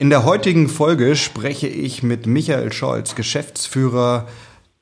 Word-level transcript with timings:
In 0.00 0.08
der 0.08 0.24
heutigen 0.24 0.70
Folge 0.70 1.14
spreche 1.14 1.66
ich 1.66 2.02
mit 2.02 2.26
Michael 2.26 2.72
Scholz, 2.72 3.14
Geschäftsführer 3.14 4.26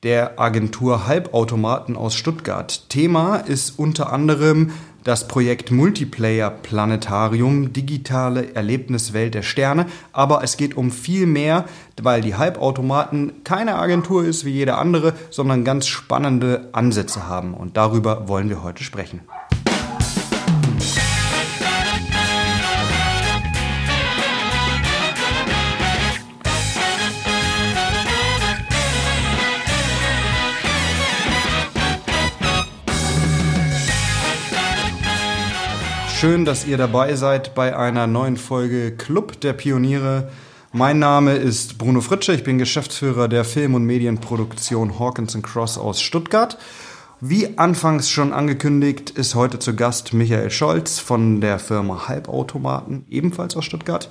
der 0.01 0.39
Agentur 0.39 1.07
Halbautomaten 1.07 1.97
aus 1.97 2.15
Stuttgart. 2.15 2.87
Thema 2.87 3.35
ist 3.35 3.77
unter 3.77 4.13
anderem 4.13 4.71
das 5.03 5.27
Projekt 5.27 5.71
Multiplayer 5.71 6.49
Planetarium, 6.49 7.73
digitale 7.73 8.55
Erlebniswelt 8.55 9.33
der 9.33 9.41
Sterne. 9.41 9.87
Aber 10.13 10.41
es 10.41 10.55
geht 10.55 10.77
um 10.77 10.89
viel 10.89 11.25
mehr, 11.25 11.65
weil 12.01 12.21
die 12.21 12.35
Halbautomaten 12.35 13.43
keine 13.43 13.75
Agentur 13.75 14.23
ist 14.23 14.45
wie 14.45 14.51
jede 14.51 14.75
andere, 14.75 15.15
sondern 15.31 15.65
ganz 15.65 15.87
spannende 15.87 16.69
Ansätze 16.71 17.27
haben. 17.27 17.55
Und 17.55 17.75
darüber 17.75 18.29
wollen 18.29 18.47
wir 18.47 18.63
heute 18.63 18.85
sprechen. 18.85 19.19
Schön, 36.19 36.43
dass 36.43 36.67
ihr 36.67 36.75
dabei 36.75 37.15
seid 37.15 37.55
bei 37.55 37.77
einer 37.77 38.05
neuen 38.05 38.35
Folge 38.35 38.91
Club 38.91 39.39
der 39.39 39.53
Pioniere. 39.53 40.29
Mein 40.73 40.99
Name 40.99 41.35
ist 41.35 41.77
Bruno 41.77 42.01
Fritsche, 42.01 42.33
ich 42.33 42.43
bin 42.43 42.57
Geschäftsführer 42.57 43.29
der 43.29 43.45
Film- 43.45 43.73
und 43.73 43.85
Medienproduktion 43.85 44.99
Hawkins 44.99 45.41
Cross 45.41 45.77
aus 45.77 46.01
Stuttgart. 46.01 46.57
Wie 47.21 47.57
anfangs 47.57 48.09
schon 48.09 48.33
angekündigt, 48.33 49.11
ist 49.11 49.33
heute 49.33 49.59
zu 49.59 49.77
Gast 49.77 50.11
Michael 50.11 50.51
Scholz 50.51 50.99
von 50.99 51.39
der 51.39 51.57
Firma 51.57 52.09
Halbautomaten, 52.09 53.05
ebenfalls 53.09 53.55
aus 53.55 53.63
Stuttgart. 53.63 54.09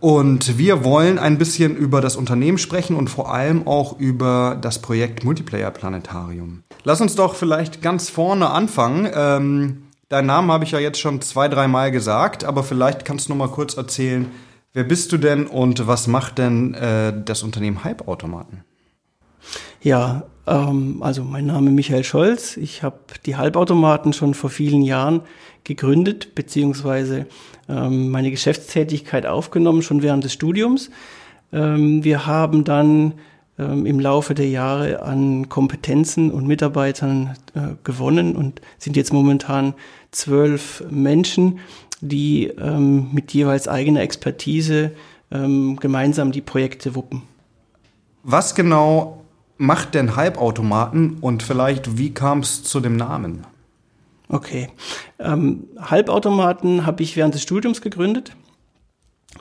Und 0.00 0.56
wir 0.56 0.84
wollen 0.84 1.18
ein 1.18 1.36
bisschen 1.36 1.76
über 1.76 2.00
das 2.00 2.16
Unternehmen 2.16 2.56
sprechen 2.56 2.96
und 2.96 3.10
vor 3.10 3.34
allem 3.34 3.66
auch 3.66 3.98
über 3.98 4.56
das 4.58 4.80
Projekt 4.80 5.22
Multiplayer 5.22 5.70
Planetarium. 5.70 6.62
Lass 6.84 7.02
uns 7.02 7.14
doch 7.14 7.34
vielleicht 7.34 7.82
ganz 7.82 8.08
vorne 8.08 8.48
anfangen. 8.48 9.06
Ähm, 9.14 9.85
Deinen 10.08 10.26
Namen 10.26 10.52
habe 10.52 10.62
ich 10.62 10.70
ja 10.70 10.78
jetzt 10.78 11.00
schon 11.00 11.20
zwei, 11.20 11.48
dreimal 11.48 11.90
gesagt, 11.90 12.44
aber 12.44 12.62
vielleicht 12.62 13.04
kannst 13.04 13.26
du 13.26 13.32
noch 13.32 13.38
mal 13.38 13.52
kurz 13.52 13.76
erzählen, 13.76 14.30
wer 14.72 14.84
bist 14.84 15.10
du 15.10 15.16
denn 15.16 15.48
und 15.48 15.88
was 15.88 16.06
macht 16.06 16.38
denn 16.38 16.74
äh, 16.74 17.12
das 17.24 17.42
Unternehmen 17.42 17.82
Halbautomaten? 17.82 18.64
Ja, 19.82 20.24
ähm, 20.46 21.02
also 21.02 21.24
mein 21.24 21.46
Name 21.46 21.70
Michael 21.70 22.04
Scholz. 22.04 22.56
Ich 22.56 22.84
habe 22.84 23.00
die 23.24 23.36
Halbautomaten 23.36 24.12
schon 24.12 24.34
vor 24.34 24.50
vielen 24.50 24.82
Jahren 24.82 25.22
gegründet, 25.64 26.36
beziehungsweise 26.36 27.26
ähm, 27.68 28.10
meine 28.10 28.30
Geschäftstätigkeit 28.30 29.26
aufgenommen, 29.26 29.82
schon 29.82 30.02
während 30.02 30.22
des 30.22 30.32
Studiums. 30.32 30.90
Ähm, 31.52 32.04
wir 32.04 32.26
haben 32.26 32.62
dann 32.62 33.14
im 33.62 34.00
Laufe 34.00 34.34
der 34.34 34.48
Jahre 34.48 35.02
an 35.02 35.48
Kompetenzen 35.48 36.30
und 36.30 36.46
Mitarbeitern 36.46 37.36
äh, 37.54 37.74
gewonnen 37.84 38.36
und 38.36 38.60
sind 38.78 38.96
jetzt 38.96 39.12
momentan 39.12 39.74
zwölf 40.10 40.84
Menschen, 40.90 41.60
die 42.00 42.48
ähm, 42.48 43.08
mit 43.12 43.32
jeweils 43.32 43.68
eigener 43.68 44.02
Expertise 44.02 44.92
ähm, 45.30 45.76
gemeinsam 45.76 46.32
die 46.32 46.42
Projekte 46.42 46.94
wuppen. 46.94 47.22
Was 48.22 48.54
genau 48.54 49.24
macht 49.56 49.94
denn 49.94 50.16
Halbautomaten 50.16 51.18
und 51.20 51.42
vielleicht 51.42 51.96
wie 51.96 52.12
kam 52.12 52.40
es 52.40 52.62
zu 52.62 52.80
dem 52.80 52.96
Namen? 52.96 53.46
Okay, 54.28 54.68
ähm, 55.18 55.68
Halbautomaten 55.80 56.84
habe 56.84 57.02
ich 57.02 57.16
während 57.16 57.34
des 57.34 57.42
Studiums 57.42 57.80
gegründet. 57.80 58.36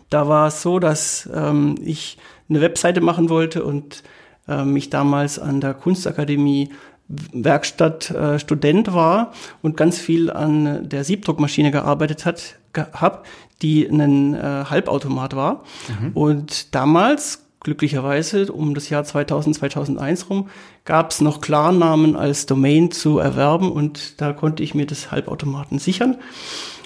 Da 0.09 0.27
war 0.27 0.47
es 0.47 0.61
so, 0.61 0.79
dass 0.79 1.27
ähm, 1.33 1.75
ich 1.83 2.17
eine 2.49 2.61
Webseite 2.61 3.01
machen 3.01 3.29
wollte 3.29 3.63
und 3.63 4.03
äh, 4.47 4.63
mich 4.63 4.89
damals 4.89 5.39
an 5.39 5.61
der 5.61 5.73
Kunstakademie 5.73 6.69
Werkstattstudent 7.07 8.87
äh, 8.87 8.93
war 8.93 9.33
und 9.61 9.77
ganz 9.77 9.99
viel 9.99 10.31
an 10.31 10.89
der 10.89 11.03
Siebdruckmaschine 11.03 11.71
gearbeitet 11.71 12.25
hat, 12.25 12.55
gehabt, 12.73 13.27
die 13.61 13.85
ein 13.87 14.33
äh, 14.33 14.65
Halbautomat 14.69 15.35
war. 15.35 15.63
Mhm. 15.87 16.11
Und 16.13 16.73
damals, 16.73 17.45
glücklicherweise, 17.59 18.51
um 18.51 18.73
das 18.73 18.89
Jahr 18.89 19.03
2000, 19.03 19.55
2001 19.55 20.29
rum, 20.29 20.49
gab 20.83 21.11
es 21.11 21.21
noch 21.21 21.41
Klarnamen 21.41 22.15
als 22.15 22.47
Domain 22.47 22.91
zu 22.91 23.19
erwerben 23.19 23.71
und 23.71 24.19
da 24.21 24.33
konnte 24.33 24.63
ich 24.63 24.73
mir 24.73 24.85
das 24.87 25.11
Halbautomaten 25.11 25.77
sichern. 25.79 26.17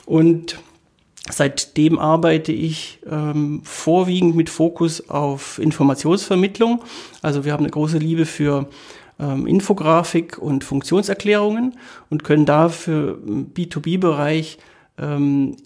Und 0.05 0.59
Seitdem 1.29 1.99
arbeite 1.99 2.51
ich 2.51 2.99
ähm, 3.09 3.61
vorwiegend 3.63 4.35
mit 4.35 4.49
Fokus 4.49 5.09
auf 5.09 5.59
Informationsvermittlung. 5.59 6.81
Also 7.21 7.45
wir 7.45 7.53
haben 7.53 7.63
eine 7.63 7.71
große 7.71 7.97
Liebe 7.97 8.25
für 8.25 8.67
ähm, 9.19 9.45
Infografik 9.45 10.37
und 10.37 10.63
Funktionserklärungen 10.63 11.75
und 12.09 12.23
können 12.23 12.45
da 12.45 12.69
für 12.69 13.19
B2B-Bereich 13.25 14.57
ähm, 14.97 15.57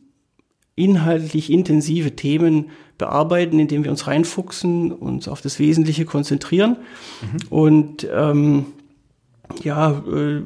inhaltlich 0.75 1.52
intensive 1.52 2.16
Themen 2.16 2.72
bearbeiten, 2.97 3.59
indem 3.59 3.84
wir 3.84 3.91
uns 3.91 4.08
reinfuchsen, 4.08 4.91
uns 4.91 5.28
auf 5.28 5.41
das 5.41 5.59
Wesentliche 5.59 6.06
konzentrieren. 6.06 6.78
Mhm. 7.22 7.47
Und 7.50 8.08
ähm, 8.12 8.66
ja, 9.64 9.91
äh, 9.91 10.41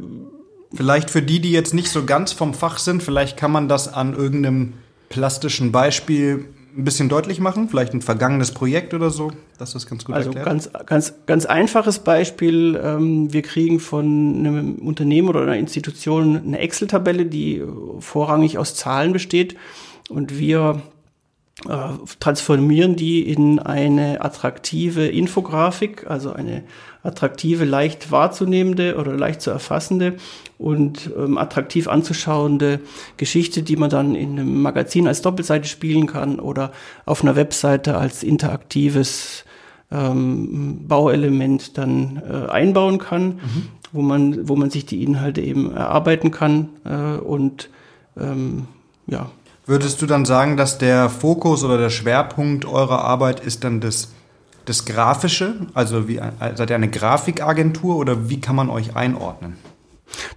Vielleicht 0.74 1.10
für 1.10 1.22
die, 1.22 1.40
die 1.40 1.52
jetzt 1.52 1.74
nicht 1.74 1.90
so 1.90 2.06
ganz 2.06 2.34
vom 2.34 2.54
Fach 2.54 2.78
sind, 2.78 3.02
vielleicht 3.02 3.38
kann 3.38 3.52
man 3.52 3.70
das 3.70 3.88
an 3.88 4.14
irgendeinem 4.14 4.74
plastischen 5.10 5.72
Beispiel 5.72 6.46
ein 6.78 6.84
bisschen 6.84 7.10
deutlich 7.10 7.40
machen? 7.40 7.70
Vielleicht 7.70 7.94
ein 7.94 8.02
vergangenes 8.02 8.52
Projekt 8.52 8.94
oder 8.94 9.10
so, 9.10 9.32
dass 9.58 9.74
das 9.74 9.88
ganz 9.88 10.06
gut 10.06 10.16
also 10.16 10.30
erklärt? 10.30 10.48
Also 10.48 10.70
ganz, 10.72 10.86
ganz, 10.86 11.14
ganz 11.26 11.46
einfaches 11.46 12.00
Beispiel. 12.00 12.80
Ähm, 12.82 13.34
wir 13.34 13.42
kriegen 13.42 13.80
von 13.80 14.06
einem 14.06 14.76
Unternehmen 14.76 15.28
oder 15.30 15.42
einer 15.42 15.58
Institution 15.58 16.38
eine 16.38 16.60
Excel-Tabelle, 16.60 17.26
die 17.26 17.64
vorrangig 18.00 18.58
aus 18.58 18.76
Zahlen 18.76 19.12
besteht. 19.12 19.56
Und 20.10 20.38
wir 20.38 20.84
äh, 21.68 21.90
transformieren 22.20 22.96
die 22.96 23.28
in 23.28 23.60
eine 23.60 24.22
attraktive 24.22 25.08
Infografik, 25.08 26.06
also 26.08 26.32
eine 26.32 26.64
attraktive, 27.08 27.66
leicht 27.66 28.12
wahrzunehmende 28.12 28.98
oder 28.98 29.14
leicht 29.14 29.42
zu 29.42 29.50
erfassende 29.50 30.16
und 30.58 31.12
ähm, 31.18 31.38
attraktiv 31.38 31.88
anzuschauende 31.88 32.80
Geschichte, 33.18 33.64
die 33.64 33.76
man 33.76 33.90
dann 33.90 34.16
in 34.16 34.40
einem 34.40 34.62
Magazin 34.62 35.08
als 35.08 35.22
Doppelseite 35.22 35.68
spielen 35.68 36.08
kann 36.08 36.40
oder 36.40 36.72
auf 37.06 37.24
einer 37.24 37.36
Webseite 37.36 37.98
als 37.98 38.24
interaktives 38.24 39.46
ähm, 39.92 40.88
Bauelement 40.88 41.78
dann 41.78 42.22
äh, 42.30 42.52
einbauen 42.52 42.98
kann, 42.98 43.28
mhm. 43.28 43.68
wo 43.94 44.02
man 44.02 44.50
wo 44.50 44.56
man 44.56 44.70
sich 44.70 44.86
die 44.86 45.04
Inhalte 45.04 45.42
eben 45.42 45.72
erarbeiten 45.72 46.32
kann 46.32 46.70
äh, 46.84 47.18
und 47.18 47.70
ähm, 48.20 48.68
ja. 49.08 49.30
Würdest 49.66 50.02
du 50.02 50.06
dann 50.06 50.26
sagen, 50.26 50.56
dass 50.56 50.78
der 50.78 51.10
Fokus 51.10 51.64
oder 51.64 51.78
der 51.78 51.90
Schwerpunkt 51.90 52.66
eurer 52.66 53.02
Arbeit 53.04 53.42
ist 53.42 53.64
dann 53.64 53.82
das 53.82 54.14
das 54.68 54.86
Grafische? 54.86 55.68
Also 55.74 56.08
wie, 56.08 56.20
seid 56.56 56.70
ihr 56.70 56.76
eine 56.76 56.90
Grafikagentur 56.90 57.98
oder 57.98 58.30
wie 58.30 58.40
kann 58.40 58.56
man 58.56 58.70
euch 58.70 58.96
einordnen? 58.96 59.56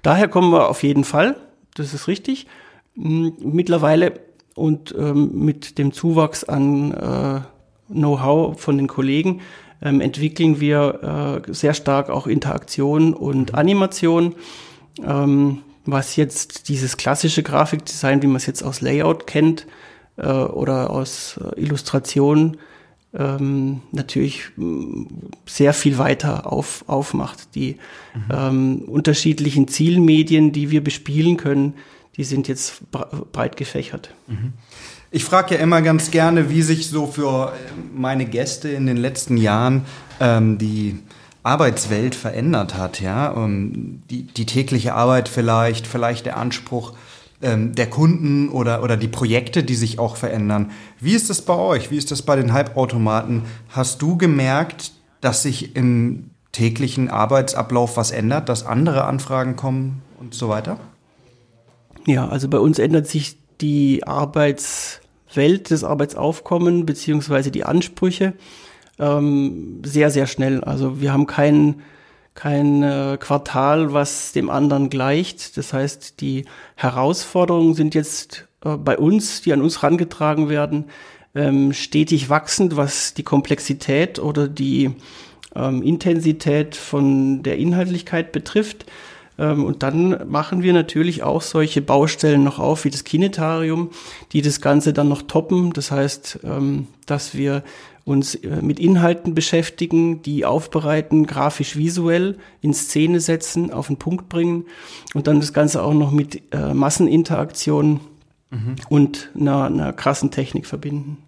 Daher 0.02 0.28
kommen 0.28 0.52
wir 0.52 0.68
auf 0.68 0.82
jeden 0.82 1.04
Fall, 1.04 1.36
das 1.74 1.94
ist 1.94 2.08
richtig. 2.08 2.46
Hm, 2.94 3.34
mittlerweile 3.40 4.20
und 4.54 4.94
ähm, 4.98 5.30
mit 5.44 5.78
dem 5.78 5.92
Zuwachs 5.92 6.44
an 6.44 6.92
äh, 6.92 7.40
Know-how 7.92 8.60
von 8.60 8.76
den 8.76 8.88
Kollegen 8.88 9.40
ähm, 9.82 10.00
entwickeln 10.00 10.60
wir 10.60 11.42
äh, 11.48 11.52
sehr 11.52 11.74
stark 11.74 12.10
auch 12.10 12.26
Interaktion 12.26 13.14
und 13.14 13.54
Animation. 13.54 14.34
Ähm, 15.02 15.62
was 15.86 16.16
jetzt 16.16 16.68
dieses 16.68 16.96
klassische 16.96 17.42
Grafikdesign, 17.42 18.22
wie 18.22 18.26
man 18.26 18.36
es 18.36 18.46
jetzt 18.46 18.62
aus 18.62 18.80
Layout 18.80 19.26
kennt 19.26 19.66
äh, 20.16 20.26
oder 20.28 20.90
aus 20.90 21.40
äh, 21.42 21.60
Illustration 21.60 22.58
ähm, 23.12 23.82
natürlich 23.92 24.50
mm, 24.56 25.04
sehr 25.46 25.72
viel 25.72 25.98
weiter 25.98 26.50
auf, 26.52 26.84
aufmacht. 26.86 27.54
Die 27.54 27.76
mhm. 28.14 28.32
ähm, 28.32 28.78
unterschiedlichen 28.86 29.68
Zielmedien, 29.68 30.52
die 30.52 30.70
wir 30.70 30.82
bespielen 30.82 31.36
können, 31.36 31.74
die 32.16 32.24
sind 32.24 32.48
jetzt 32.48 32.82
breit 32.90 33.56
gefächert. 33.56 34.14
Mhm. 34.26 34.52
Ich 35.10 35.24
frage 35.24 35.56
ja 35.56 35.60
immer 35.60 35.82
ganz 35.82 36.10
gerne, 36.10 36.50
wie 36.50 36.62
sich 36.62 36.88
so 36.88 37.06
für 37.06 37.52
meine 37.92 38.26
Gäste 38.26 38.68
in 38.68 38.86
den 38.86 38.96
letzten 38.96 39.36
Jahren 39.36 39.84
ähm, 40.20 40.58
die 40.58 40.98
Arbeitswelt 41.42 42.14
verändert 42.14 42.76
hat, 42.76 43.00
ja, 43.00 43.30
um, 43.30 44.02
die, 44.10 44.24
die 44.24 44.46
tägliche 44.46 44.94
Arbeit 44.94 45.28
vielleicht, 45.28 45.86
vielleicht 45.86 46.26
der 46.26 46.36
Anspruch 46.36 46.92
ähm, 47.42 47.74
der 47.74 47.88
Kunden 47.88 48.48
oder, 48.48 48.82
oder 48.82 48.96
die 48.96 49.08
Projekte, 49.08 49.62
die 49.62 49.74
sich 49.74 49.98
auch 49.98 50.16
verändern. 50.16 50.70
Wie 51.00 51.14
ist 51.14 51.30
das 51.30 51.42
bei 51.42 51.54
euch? 51.54 51.90
Wie 51.90 51.96
ist 51.96 52.10
das 52.10 52.22
bei 52.22 52.36
den 52.36 52.52
Halbautomaten? 52.52 53.42
Hast 53.70 54.02
du 54.02 54.16
gemerkt, 54.16 54.92
dass 55.20 55.42
sich 55.42 55.76
im 55.76 56.30
täglichen 56.52 57.08
Arbeitsablauf 57.08 57.96
was 57.96 58.10
ändert, 58.10 58.48
dass 58.48 58.66
andere 58.66 59.04
Anfragen 59.04 59.56
kommen 59.56 60.02
und 60.18 60.34
so 60.34 60.48
weiter? 60.48 60.78
Ja, 62.06 62.28
also 62.28 62.48
bei 62.48 62.58
uns 62.58 62.78
ändert 62.78 63.06
sich 63.06 63.36
die 63.60 64.06
Arbeitswelt 64.06 65.00
Welt, 65.34 65.70
das 65.70 65.84
Arbeitsaufkommen 65.84 66.86
beziehungsweise 66.86 67.50
die 67.50 67.64
Ansprüche 67.64 68.34
ähm, 68.98 69.82
sehr, 69.84 70.10
sehr 70.10 70.26
schnell. 70.26 70.62
Also 70.62 71.00
wir 71.00 71.12
haben 71.12 71.26
kein, 71.26 71.82
kein 72.34 72.82
äh, 72.82 73.18
Quartal, 73.20 73.92
was 73.92 74.32
dem 74.32 74.50
anderen 74.50 74.90
gleicht. 74.90 75.56
Das 75.56 75.72
heißt, 75.72 76.20
die 76.20 76.44
Herausforderungen 76.76 77.74
sind 77.74 77.94
jetzt 77.94 78.46
äh, 78.64 78.76
bei 78.76 78.98
uns, 78.98 79.42
die 79.42 79.52
an 79.52 79.62
uns 79.62 79.82
herangetragen 79.82 80.48
werden, 80.48 80.86
ähm, 81.34 81.72
stetig 81.72 82.28
wachsend, 82.28 82.76
was 82.76 83.14
die 83.14 83.22
Komplexität 83.22 84.18
oder 84.18 84.48
die 84.48 84.92
ähm, 85.54 85.82
Intensität 85.82 86.76
von 86.76 87.42
der 87.42 87.58
Inhaltlichkeit 87.58 88.32
betrifft. 88.32 88.86
Ähm, 89.38 89.64
und 89.64 89.82
dann 89.82 90.28
machen 90.30 90.62
wir 90.62 90.72
natürlich 90.72 91.22
auch 91.22 91.42
solche 91.42 91.82
Baustellen 91.82 92.44
noch 92.44 92.58
auf 92.58 92.84
wie 92.84 92.90
das 92.90 93.04
Kinetarium, 93.04 93.90
die 94.32 94.42
das 94.42 94.60
Ganze 94.60 94.92
dann 94.92 95.08
noch 95.08 95.22
toppen. 95.22 95.72
Das 95.72 95.90
heißt, 95.90 96.40
ähm, 96.44 96.86
dass 97.06 97.34
wir 97.34 97.62
uns 98.10 98.34
äh, 98.34 98.60
mit 98.60 98.78
Inhalten 98.78 99.34
beschäftigen, 99.34 100.22
die 100.22 100.44
aufbereiten, 100.44 101.26
grafisch 101.26 101.76
visuell 101.76 102.36
in 102.60 102.74
Szene 102.74 103.20
setzen, 103.20 103.72
auf 103.72 103.86
den 103.86 103.96
Punkt 103.96 104.28
bringen 104.28 104.64
und 105.14 105.26
dann 105.26 105.40
das 105.40 105.52
Ganze 105.52 105.82
auch 105.82 105.94
noch 105.94 106.10
mit 106.10 106.42
äh, 106.52 106.74
Masseninteraktion 106.74 108.00
mhm. 108.50 108.76
und 108.88 109.30
einer, 109.34 109.64
einer 109.64 109.92
krassen 109.92 110.30
Technik 110.30 110.66
verbinden. 110.66 111.18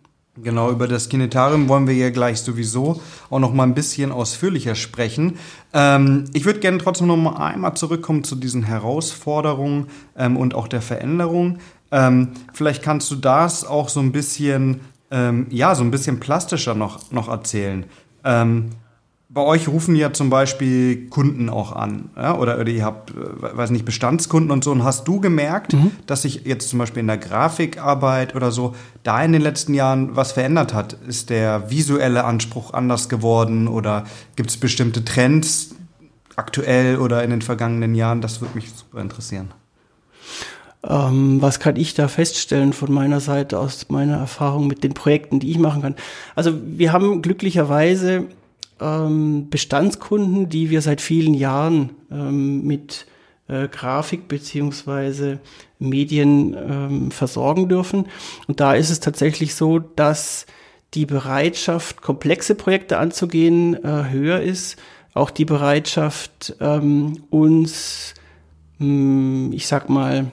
Genau, 0.43 0.70
über 0.70 0.88
das 0.88 1.11
Kinetarium 1.11 1.69
wollen 1.69 1.87
wir 1.87 1.94
ja 1.94 2.08
gleich 2.08 2.40
sowieso 2.40 3.02
auch 3.28 3.38
noch 3.38 3.52
mal 3.52 3.64
ein 3.64 3.75
bisschen 3.75 4.11
ausführlicher 4.11 4.75
sprechen. 4.75 5.35
Ähm, 5.75 6.25
ich 6.32 6.46
würde 6.46 6.61
gerne 6.61 6.78
trotzdem 6.78 7.06
noch 7.06 7.19
mal 7.19 7.37
einmal 7.37 7.75
zurückkommen 7.75 8.25
zu 8.25 8.35
diesen 8.35 8.62
Herausforderungen 8.62 9.88
ähm, 10.17 10.38
und 10.38 10.55
auch 10.55 10.69
der 10.69 10.81
Veränderung. 10.81 11.58
Ähm, 11.90 12.31
vielleicht 12.55 12.82
kannst 12.82 13.11
du 13.11 13.17
das 13.17 13.67
auch 13.67 13.90
so 13.90 14.00
ein 14.00 14.11
bisschen, 14.11 14.81
ähm, 15.12 15.47
ja, 15.50 15.75
so 15.75 15.85
ein 15.85 15.91
bisschen 15.91 16.19
plastischer 16.19 16.75
noch, 16.75 17.12
noch 17.12 17.29
erzählen. 17.29 17.85
Ähm, 18.25 18.70
bei 19.29 19.41
euch 19.41 19.67
rufen 19.67 19.97
ja 19.97 20.12
zum 20.12 20.29
Beispiel 20.29 21.09
Kunden 21.09 21.49
auch 21.49 21.73
an, 21.73 22.11
ja? 22.17 22.37
oder, 22.37 22.59
oder 22.59 22.70
ihr 22.70 22.85
habt, 22.85 23.11
äh, 23.11 23.56
weiß 23.56 23.70
nicht, 23.70 23.85
Bestandskunden 23.85 24.50
und 24.50 24.64
so. 24.64 24.73
Und 24.73 24.85
hast 24.85 25.06
du 25.09 25.20
gemerkt, 25.20 25.75
mhm. 25.75 25.91
dass 26.06 26.23
sich 26.23 26.44
jetzt 26.44 26.69
zum 26.69 26.79
Beispiel 26.79 27.00
in 27.00 27.06
der 27.06 27.19
Grafikarbeit 27.19 28.35
oder 28.35 28.50
so 28.50 28.75
da 29.03 29.23
in 29.23 29.32
den 29.32 29.43
letzten 29.43 29.75
Jahren 29.75 30.17
was 30.17 30.32
verändert 30.32 30.75
hat? 30.75 30.94
Ist 31.06 31.31
der 31.31 31.70
visuelle 31.70 32.25
Anspruch 32.25 32.73
anders 32.73 33.09
geworden 33.09 33.69
oder 33.69 34.05
gibt 34.37 34.50
es 34.50 34.56
bestimmte 34.56 35.05
Trends 35.05 35.75
aktuell 36.37 36.99
oder 36.99 37.23
in 37.23 37.31
den 37.31 37.43
vergangenen 37.43 37.94
Jahren? 37.94 38.20
Das 38.20 38.41
würde 38.41 38.55
mich 38.55 38.70
super 38.70 39.00
interessieren. 39.00 39.53
Ähm, 40.88 41.40
was 41.40 41.61
kann 41.61 41.76
ich 41.76 41.94
da 41.94 42.08
feststellen 42.08 42.73
von 42.73 42.93
meiner 42.93 43.20
Seite 43.20 43.58
aus 43.58 43.88
meiner 43.88 44.17
Erfahrung 44.17 44.67
mit 44.67 44.82
den 44.82 44.94
Projekten, 44.94 45.38
die 45.38 45.50
ich 45.50 45.58
machen 45.58 45.82
kann? 45.82 45.94
Also 46.34 46.52
wir 46.64 46.93
haben 46.93 47.23
glücklicherweise 47.23 48.26
ähm, 48.81 49.49
Bestandskunden, 49.49 50.49
die 50.49 50.70
wir 50.70 50.82
seit 50.82 51.00
vielen 51.00 51.34
Jahren 51.34 51.90
ähm, 52.11 52.67
mit 52.67 53.06
äh, 53.49 53.69
Grafik 53.69 54.29
beziehungsweise 54.29 55.38
Medien 55.79 56.55
ähm, 56.55 57.11
versorgen 57.11 57.69
dürfen. 57.69 58.06
Und 58.49 58.61
da 58.61 58.75
ist 58.75 58.90
es 58.90 59.00
tatsächlich 59.00 59.55
so, 59.55 59.78
dass 59.78 60.46
die 60.94 61.06
Bereitschaft, 61.06 62.02
komplexe 62.02 62.55
Projekte 62.55 62.99
anzugehen, 62.99 63.82
äh, 63.82 64.11
höher 64.11 64.40
ist. 64.40 64.76
Auch 65.14 65.31
die 65.31 65.44
Bereitschaft, 65.44 66.56
ähm, 66.61 67.25
uns, 67.31 68.14
mh, 68.78 68.87
hm, 68.87 69.52
ich 69.52 69.67
sag 69.67 69.88
mal, 69.88 70.31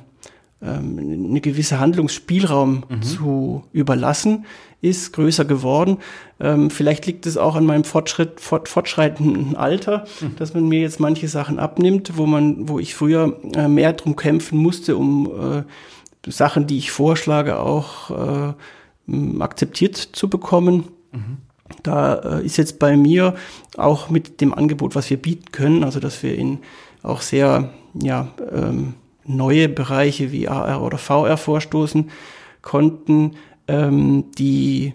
ähm, 0.61 1.25
eine 1.29 1.41
gewisse 1.41 1.79
Handlungsspielraum 1.79 2.83
mhm. 2.89 3.01
zu 3.01 3.63
überlassen, 3.71 4.45
ist 4.81 5.13
größer 5.13 5.45
geworden. 5.45 5.97
Ähm, 6.39 6.69
vielleicht 6.69 7.05
liegt 7.05 7.25
es 7.25 7.37
auch 7.37 7.55
an 7.55 7.65
meinem 7.65 7.83
Fortschritt, 7.83 8.39
fort, 8.39 8.67
fortschreitenden 8.67 9.55
Alter, 9.55 10.05
mhm. 10.21 10.35
dass 10.37 10.53
man 10.53 10.67
mir 10.67 10.81
jetzt 10.81 10.99
manche 10.99 11.27
Sachen 11.27 11.59
abnimmt, 11.59 12.17
wo 12.17 12.25
man, 12.25 12.67
wo 12.69 12.79
ich 12.79 12.95
früher 12.95 13.39
äh, 13.55 13.67
mehr 13.67 13.93
drum 13.93 14.15
kämpfen 14.15 14.57
musste, 14.57 14.97
um 14.97 15.29
äh, 16.27 16.31
Sachen, 16.31 16.67
die 16.67 16.77
ich 16.77 16.91
vorschlage, 16.91 17.59
auch 17.59 18.11
äh, 18.11 18.53
akzeptiert 19.39 19.97
zu 19.97 20.29
bekommen. 20.29 20.89
Mhm. 21.11 21.37
Da 21.83 22.39
äh, 22.39 22.45
ist 22.45 22.57
jetzt 22.57 22.79
bei 22.79 22.97
mir 22.97 23.35
auch 23.77 24.09
mit 24.09 24.41
dem 24.41 24.53
Angebot, 24.53 24.95
was 24.95 25.09
wir 25.09 25.17
bieten 25.17 25.51
können, 25.51 25.83
also 25.83 25.99
dass 25.99 26.23
wir 26.23 26.35
in 26.35 26.59
auch 27.01 27.21
sehr 27.21 27.69
ja, 27.93 28.27
ähm, 28.51 28.95
neue 29.29 29.69
Bereiche 29.69 30.31
wie 30.31 30.47
AR 30.47 30.81
oder 30.81 30.97
VR 30.97 31.37
vorstoßen 31.37 32.09
konnten, 32.61 33.35
ähm, 33.67 34.25
die, 34.37 34.93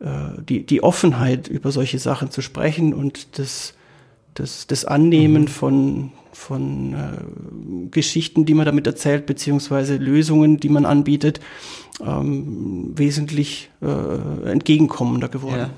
äh, 0.00 0.42
die, 0.48 0.66
die 0.66 0.82
Offenheit 0.82 1.48
über 1.48 1.70
solche 1.70 1.98
Sachen 1.98 2.30
zu 2.30 2.42
sprechen 2.42 2.92
und 2.92 3.38
das, 3.38 3.74
das, 4.34 4.66
das 4.66 4.84
Annehmen 4.84 5.42
mhm. 5.42 5.48
von, 5.48 6.12
von 6.32 6.94
äh, 6.94 7.90
Geschichten, 7.90 8.44
die 8.44 8.54
man 8.54 8.66
damit 8.66 8.86
erzählt, 8.86 9.26
beziehungsweise 9.26 9.96
Lösungen, 9.96 10.58
die 10.58 10.68
man 10.68 10.84
anbietet, 10.84 11.40
ähm, 12.04 12.92
wesentlich 12.96 13.70
äh, 13.80 14.50
entgegenkommender 14.50 15.28
geworden. 15.28 15.58
Ja. 15.58 15.70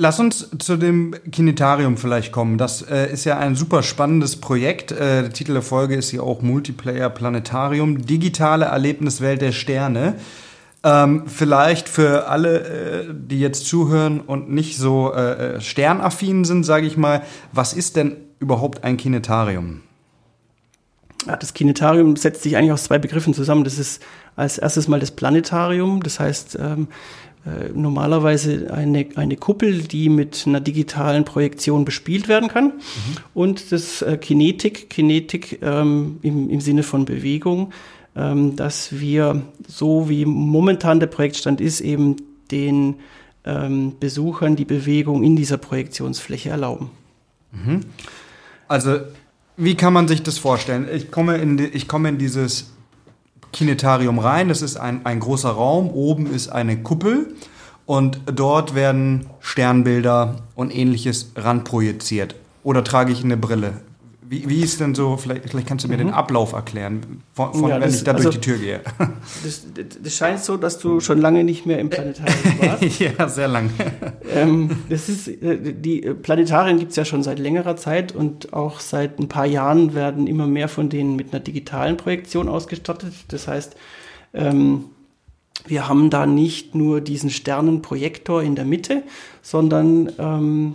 Lass 0.00 0.20
uns 0.20 0.48
zu 0.60 0.76
dem 0.76 1.12
Kinetarium 1.32 1.96
vielleicht 1.96 2.30
kommen. 2.30 2.56
Das 2.56 2.82
äh, 2.82 3.12
ist 3.12 3.24
ja 3.24 3.36
ein 3.36 3.56
super 3.56 3.82
spannendes 3.82 4.36
Projekt. 4.36 4.92
Äh, 4.92 5.22
der 5.22 5.32
Titel 5.32 5.54
der 5.54 5.62
Folge 5.62 5.96
ist 5.96 6.12
ja 6.12 6.20
auch 6.20 6.40
Multiplayer 6.40 7.10
Planetarium, 7.10 8.06
digitale 8.06 8.66
Erlebniswelt 8.66 9.42
der 9.42 9.50
Sterne. 9.50 10.14
Ähm, 10.84 11.24
vielleicht 11.26 11.88
für 11.88 12.28
alle, 12.28 12.60
äh, 12.60 13.06
die 13.12 13.40
jetzt 13.40 13.66
zuhören 13.66 14.20
und 14.20 14.52
nicht 14.52 14.78
so 14.78 15.12
äh, 15.12 15.56
äh, 15.56 15.60
sternaffin 15.60 16.44
sind, 16.44 16.62
sage 16.62 16.86
ich 16.86 16.96
mal, 16.96 17.22
was 17.50 17.72
ist 17.72 17.96
denn 17.96 18.18
überhaupt 18.38 18.84
ein 18.84 18.98
Kinetarium? 18.98 19.80
Das 21.26 21.52
Kinetarium 21.54 22.14
setzt 22.14 22.44
sich 22.44 22.56
eigentlich 22.56 22.70
aus 22.70 22.84
zwei 22.84 22.98
Begriffen 22.98 23.34
zusammen. 23.34 23.64
Das 23.64 23.80
ist 23.80 24.00
als 24.36 24.58
erstes 24.58 24.86
mal 24.86 25.00
das 25.00 25.10
Planetarium, 25.10 26.04
das 26.04 26.20
heißt 26.20 26.56
ähm, 26.60 26.86
äh, 26.86 27.27
normalerweise 27.74 28.72
eine, 28.72 29.06
eine 29.14 29.36
Kuppel, 29.36 29.82
die 29.82 30.08
mit 30.08 30.44
einer 30.46 30.60
digitalen 30.60 31.24
Projektion 31.24 31.84
bespielt 31.84 32.28
werden 32.28 32.48
kann. 32.48 32.66
Mhm. 32.66 32.72
Und 33.34 33.72
das 33.72 34.02
äh, 34.02 34.16
Kinetik, 34.16 34.90
Kinetik 34.90 35.60
ähm, 35.62 36.18
im, 36.22 36.50
im 36.50 36.60
Sinne 36.60 36.82
von 36.82 37.04
Bewegung, 37.04 37.72
ähm, 38.16 38.56
dass 38.56 38.98
wir, 38.98 39.42
so 39.66 40.08
wie 40.08 40.24
momentan 40.24 41.00
der 41.00 41.06
Projektstand 41.06 41.60
ist, 41.60 41.80
eben 41.80 42.16
den 42.50 42.96
ähm, 43.44 43.94
Besuchern 44.00 44.56
die 44.56 44.64
Bewegung 44.64 45.22
in 45.22 45.36
dieser 45.36 45.58
Projektionsfläche 45.58 46.50
erlauben. 46.50 46.90
Mhm. 47.52 47.80
Also, 48.66 48.98
wie 49.56 49.74
kann 49.74 49.92
man 49.92 50.08
sich 50.08 50.22
das 50.22 50.38
vorstellen? 50.38 50.88
Ich 50.92 51.10
komme 51.10 51.36
in, 51.38 51.58
ich 51.58 51.88
komme 51.88 52.10
in 52.10 52.18
dieses 52.18 52.70
Kinetarium 53.52 54.18
rein. 54.18 54.48
Das 54.48 54.62
ist 54.62 54.76
ein, 54.76 55.04
ein 55.04 55.20
großer 55.20 55.50
Raum. 55.50 55.90
Oben 55.90 56.26
ist 56.32 56.48
eine 56.48 56.82
Kuppel 56.82 57.34
und 57.86 58.20
dort 58.26 58.74
werden 58.74 59.26
Sternbilder 59.40 60.36
und 60.54 60.74
ähnliches 60.74 61.32
ranprojiziert. 61.36 62.34
Oder 62.62 62.84
trage 62.84 63.12
ich 63.12 63.24
eine 63.24 63.36
Brille? 63.36 63.80
Wie, 64.30 64.46
wie 64.46 64.60
ist 64.60 64.78
denn 64.78 64.94
so, 64.94 65.16
vielleicht, 65.16 65.48
vielleicht 65.48 65.66
kannst 65.66 65.86
du 65.86 65.88
mir 65.88 65.94
mhm. 65.94 66.08
den 66.08 66.10
Ablauf 66.10 66.52
erklären, 66.52 67.22
von, 67.32 67.54
von 67.54 67.70
ja, 67.70 67.80
wenn 67.80 67.88
ich 67.88 68.04
da 68.04 68.12
also, 68.12 68.24
durch 68.24 68.34
die 68.36 68.40
Tür 68.42 68.58
gehe. 68.58 68.80
Das, 69.44 69.66
das, 70.02 70.14
scheint 70.14 70.40
so, 70.40 70.56
dass 70.56 70.78
du 70.78 71.00
schon 71.00 71.18
lange 71.18 71.44
nicht 71.44 71.64
mehr 71.64 71.78
im 71.78 71.90
Planetarium 71.90 72.60
warst. 72.60 73.00
ja, 73.00 73.28
sehr 73.28 73.48
lange. 73.48 73.70
Ähm, 74.30 74.70
das 74.88 75.08
ist, 75.08 75.28
äh, 75.28 75.72
die 75.72 76.00
Planetarien 76.00 76.78
gibt 76.78 76.90
es 76.90 76.96
ja 76.96 77.04
schon 77.04 77.22
seit 77.22 77.38
längerer 77.38 77.76
Zeit 77.76 78.14
und 78.14 78.52
auch 78.52 78.80
seit 78.80 79.18
ein 79.18 79.28
paar 79.28 79.46
Jahren 79.46 79.94
werden 79.94 80.26
immer 80.26 80.46
mehr 80.46 80.68
von 80.68 80.88
denen 80.88 81.16
mit 81.16 81.32
einer 81.32 81.40
digitalen 81.40 81.96
Projektion 81.96 82.48
ausgestattet. 82.48 83.14
Das 83.28 83.48
heißt, 83.48 83.76
ähm, 84.34 84.86
wir 85.66 85.88
haben 85.88 86.10
da 86.10 86.26
nicht 86.26 86.74
nur 86.74 87.00
diesen 87.00 87.30
Sternenprojektor 87.30 88.42
in 88.42 88.54
der 88.54 88.64
Mitte, 88.64 89.02
sondern 89.42 90.12
ähm, 90.18 90.74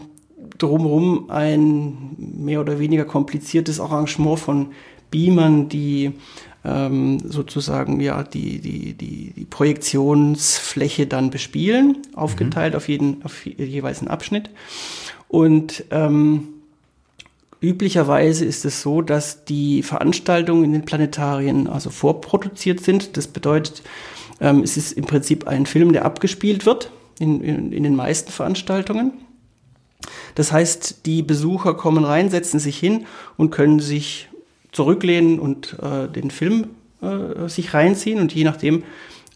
drumherum 0.58 1.30
ein 1.30 2.16
mehr 2.18 2.62
oder 2.62 2.80
weniger 2.80 3.06
kompliziertes 3.06 3.80
Arrangement 3.80 4.40
von 4.40 4.68
Beamern, 5.12 5.70
die 5.70 6.14
ähm, 6.66 7.20
sozusagen 7.20 8.00
ja 8.00 8.24
die, 8.24 8.60
die, 8.60 8.94
die, 8.94 9.34
die 9.36 9.46
Projektionsfläche 9.46 11.08
dann 11.08 11.30
bespielen, 11.30 11.98
aufgeteilt 12.16 12.74
mhm. 12.74 12.78
auf 12.78 12.90
jeden 12.90 13.24
auf 13.24 13.46
jeweils 13.46 14.00
einen 14.00 14.08
Abschnitt. 14.08 14.50
Und 15.28 15.86
ähm, 15.92 16.48
üblicherweise 17.62 18.46
ist 18.46 18.66
es 18.66 18.82
so, 18.82 19.02
dass 19.02 19.46
die 19.46 19.84
Veranstaltungen 19.84 20.64
in 20.64 20.74
den 20.74 20.86
Planetarien 20.86 21.68
also 21.68 21.90
vorproduziert 21.90 22.82
sind. 22.82 23.18
Das 23.18 23.28
bedeutet, 23.28 23.84
ähm, 24.40 24.62
es 24.64 24.78
ist 24.78 24.94
im 24.94 25.06
Prinzip 25.06 25.48
ein 25.48 25.66
Film, 25.66 25.94
der 25.94 26.06
abgespielt 26.06 26.66
wird 26.66 26.92
in, 27.20 27.42
in, 27.42 27.72
in 27.72 27.84
den 27.84 27.96
meisten 27.96 28.32
Veranstaltungen. 28.32 29.14
Das 30.36 30.52
heißt, 30.52 31.06
die 31.06 31.22
Besucher 31.22 31.74
kommen 31.74 32.04
rein, 32.04 32.30
setzen 32.30 32.60
sich 32.60 32.78
hin 32.78 33.06
und 33.38 33.52
können 33.52 33.80
sich 33.80 34.30
zurücklehnen 34.72 35.40
und 35.40 35.78
äh, 35.82 36.08
den 36.08 36.32
Film 36.32 36.70
äh, 37.02 37.48
sich 37.48 37.74
reinziehen 37.74 38.20
und 38.20 38.34
je 38.34 38.44
nachdem, 38.44 38.84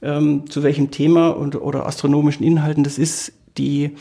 ähm, 0.02 0.50
zu 0.50 0.64
welchem 0.64 0.92
Thema 0.92 1.30
und, 1.30 1.56
oder 1.56 1.86
astronomischen 1.86 2.46
Inhalten 2.46 2.84
das 2.84 2.98
ist, 2.98 3.34
die 3.58 3.92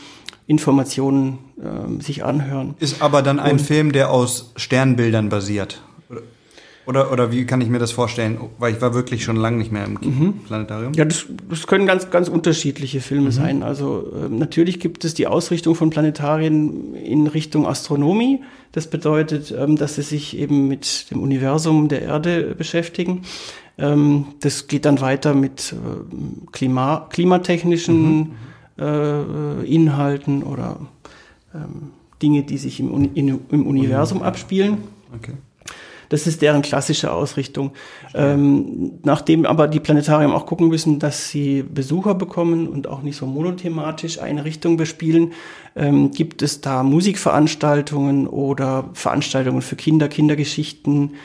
Informationen 0.45 1.39
ähm, 1.61 2.01
sich 2.01 2.23
anhören. 2.23 2.75
Ist 2.79 3.01
aber 3.01 3.21
dann 3.21 3.39
ein 3.39 3.53
und, 3.53 3.61
Film, 3.61 3.91
der 3.91 4.11
aus 4.11 4.53
Sternbildern 4.55 5.29
basiert. 5.29 5.81
Oder, 6.87 7.11
oder 7.11 7.33
wie 7.33 7.45
kann 7.45 7.59
ich 7.59 7.67
mir 7.67 7.79
das 7.79 7.91
vorstellen? 7.91 8.39
Weil 8.59 8.73
ich 8.73 8.81
war 8.81 8.93
wirklich 8.93 9.25
schon 9.25 9.35
lange 9.35 9.57
nicht 9.57 9.73
mehr 9.73 9.83
im 9.83 9.97
mhm. 10.01 10.33
Planetarium. 10.47 10.93
Ja, 10.93 11.03
das, 11.03 11.25
das 11.49 11.67
können 11.67 11.85
ganz, 11.85 12.09
ganz 12.11 12.29
unterschiedliche 12.29 13.01
Filme 13.01 13.25
mhm. 13.25 13.31
sein. 13.31 13.63
Also 13.63 14.09
äh, 14.15 14.29
natürlich 14.29 14.79
gibt 14.79 15.03
es 15.03 15.13
die 15.13 15.27
Ausrichtung 15.27 15.75
von 15.75 15.89
Planetarien 15.89 16.95
in 16.95 17.27
Richtung 17.27 17.67
Astronomie. 17.67 18.41
Das 18.71 18.87
bedeutet, 18.87 19.53
ähm, 19.57 19.75
dass 19.75 19.95
sie 19.95 20.01
sich 20.01 20.37
eben 20.37 20.69
mit 20.69 21.11
dem 21.11 21.21
Universum 21.21 21.89
der 21.89 22.03
Erde 22.03 22.55
beschäftigen. 22.57 23.23
Ähm, 23.77 24.27
das 24.39 24.67
geht 24.67 24.85
dann 24.85 25.01
weiter 25.01 25.33
mit 25.33 25.73
äh, 25.73 26.51
Klima, 26.53 27.07
klimatechnischen 27.09 28.17
mhm. 28.17 28.31
äh, 28.79 29.65
Inhalten 29.65 30.41
oder 30.41 30.79
ähm, 31.53 31.91
Dinge, 32.21 32.43
die 32.43 32.57
sich 32.57 32.79
im, 32.79 33.13
in, 33.13 33.39
im 33.49 33.67
Universum 33.67 34.21
abspielen. 34.21 34.77
Okay. 35.13 35.33
Das 36.09 36.27
ist 36.27 36.41
deren 36.41 36.61
klassische 36.61 37.11
Ausrichtung. 37.11 37.71
Ähm, 38.13 38.99
nachdem 39.03 39.45
aber 39.45 39.67
die 39.67 39.79
Planetarium 39.79 40.31
auch 40.33 40.45
gucken 40.45 40.67
müssen, 40.67 40.99
dass 40.99 41.29
sie 41.29 41.63
Besucher 41.63 42.15
bekommen 42.15 42.67
und 42.67 42.87
auch 42.87 43.01
nicht 43.01 43.17
so 43.17 43.25
monothematisch 43.25 44.19
eine 44.19 44.45
Richtung 44.45 44.77
bespielen, 44.77 45.33
ähm, 45.75 46.11
gibt 46.11 46.41
es 46.41 46.61
da 46.61 46.83
Musikveranstaltungen 46.83 48.27
oder 48.27 48.89
Veranstaltungen 48.93 49.61
für 49.61 49.75
Kinder, 49.75 50.07
Kindergeschichten, 50.07 51.15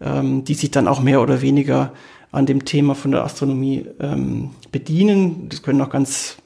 ähm, 0.00 0.44
die 0.44 0.54
sich 0.54 0.70
dann 0.70 0.88
auch 0.88 1.00
mehr 1.00 1.22
oder 1.22 1.42
weniger 1.42 1.92
an 2.32 2.46
dem 2.46 2.64
Thema 2.64 2.94
von 2.94 3.12
der 3.12 3.24
Astronomie 3.24 3.86
ähm, 4.00 4.50
bedienen. 4.72 5.48
Das 5.50 5.62
können 5.62 5.80
auch 5.82 5.90
ganz 5.90 6.38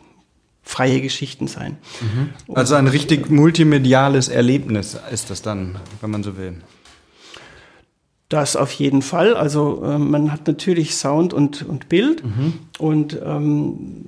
freie 0.62 1.00
Geschichten 1.00 1.46
sein. 1.46 1.78
Mhm. 2.00 2.54
Also 2.54 2.74
ein 2.74 2.88
richtig 2.88 3.30
multimediales 3.30 4.28
Erlebnis 4.28 4.98
ist 5.12 5.30
das 5.30 5.40
dann, 5.40 5.76
wenn 6.00 6.10
man 6.10 6.24
so 6.24 6.36
will. 6.36 6.56
Das 8.28 8.56
auf 8.56 8.72
jeden 8.72 9.02
Fall. 9.02 9.34
Also 9.34 9.82
äh, 9.84 9.98
man 9.98 10.32
hat 10.32 10.46
natürlich 10.48 10.96
Sound 10.96 11.32
und, 11.32 11.62
und 11.62 11.88
Bild 11.88 12.24
mhm. 12.24 12.54
und 12.78 13.18
ähm, 13.24 14.06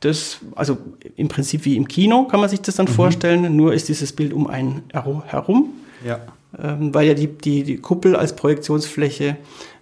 das, 0.00 0.38
also 0.54 0.78
im 1.16 1.26
Prinzip 1.26 1.64
wie 1.64 1.76
im 1.76 1.88
Kino 1.88 2.24
kann 2.24 2.38
man 2.40 2.48
sich 2.48 2.60
das 2.60 2.76
dann 2.76 2.86
mhm. 2.86 2.92
vorstellen, 2.92 3.56
nur 3.56 3.74
ist 3.74 3.88
dieses 3.88 4.12
Bild 4.12 4.32
um 4.32 4.46
einen 4.46 4.84
herum. 4.92 5.70
Ja. 6.06 6.20
Ähm, 6.62 6.94
weil 6.94 7.08
ja 7.08 7.14
die, 7.14 7.26
die, 7.26 7.64
die 7.64 7.76
Kuppel 7.78 8.16
als 8.16 8.34
Projektionsfläche 8.36 9.36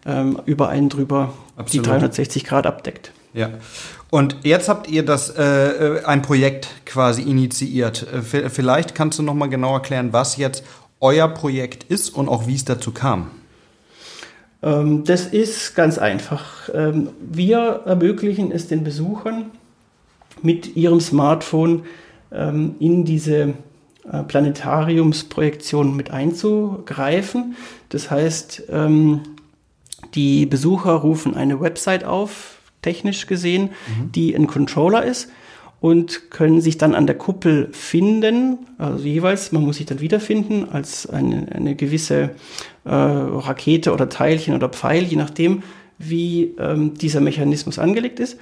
ähm, 0.06 0.40
über 0.46 0.68
einen 0.68 0.88
drüber 0.88 1.34
Absolut. 1.56 1.86
die 1.86 1.90
360 1.90 2.44
Grad 2.44 2.66
abdeckt. 2.66 3.12
Ja. 3.34 3.50
Und 4.10 4.36
jetzt 4.44 4.68
habt 4.68 4.88
ihr 4.88 5.04
das 5.04 5.30
äh, 5.30 5.42
äh 5.42 6.04
ein 6.04 6.22
Projekt 6.22 6.68
quasi 6.86 7.22
initiiert. 7.22 8.06
Äh, 8.12 8.48
vielleicht 8.48 8.94
kannst 8.94 9.18
du 9.18 9.22
noch 9.22 9.34
mal 9.34 9.48
genau 9.48 9.74
erklären, 9.74 10.12
was 10.12 10.38
jetzt 10.38 10.64
euer 11.00 11.28
Projekt 11.28 11.84
ist 11.84 12.10
und 12.10 12.28
auch 12.28 12.46
wie 12.46 12.54
es 12.54 12.64
dazu 12.64 12.92
kam. 12.92 13.30
Ähm, 14.66 15.04
das 15.04 15.26
ist 15.26 15.74
ganz 15.74 15.96
einfach. 15.96 16.68
Ähm, 16.74 17.10
wir 17.20 17.82
ermöglichen 17.86 18.50
es 18.50 18.66
den 18.66 18.84
Besuchern, 18.84 19.52
mit 20.42 20.76
ihrem 20.76 21.00
Smartphone 21.00 21.84
ähm, 22.30 22.74
in 22.78 23.04
diese 23.04 23.54
äh, 24.12 24.22
Planetariumsprojektion 24.26 25.96
mit 25.96 26.10
einzugreifen. 26.10 27.56
Das 27.88 28.10
heißt, 28.10 28.64
die 30.14 30.46
Besucher 30.46 30.92
rufen 30.92 31.34
eine 31.34 31.60
Website 31.60 32.04
auf, 32.04 32.58
technisch 32.82 33.26
gesehen, 33.26 33.70
mhm. 33.86 34.12
die 34.12 34.34
ein 34.34 34.48
Controller 34.48 35.04
ist 35.04 35.30
und 35.80 36.30
können 36.30 36.60
sich 36.60 36.78
dann 36.78 36.94
an 36.94 37.06
der 37.06 37.18
Kuppel 37.18 37.68
finden, 37.72 38.58
also 38.78 39.04
jeweils, 39.04 39.52
man 39.52 39.62
muss 39.62 39.76
sich 39.76 39.86
dann 39.86 40.00
wiederfinden 40.00 40.68
als 40.70 41.08
eine, 41.08 41.48
eine 41.52 41.76
gewisse 41.76 42.30
äh, 42.84 42.90
Rakete 42.90 43.92
oder 43.92 44.08
Teilchen 44.08 44.54
oder 44.54 44.68
Pfeil, 44.68 45.04
je 45.04 45.16
nachdem, 45.16 45.62
wie 45.98 46.54
ähm, 46.58 46.94
dieser 46.94 47.20
Mechanismus 47.20 47.78
angelegt 47.78 48.20
ist. 48.20 48.38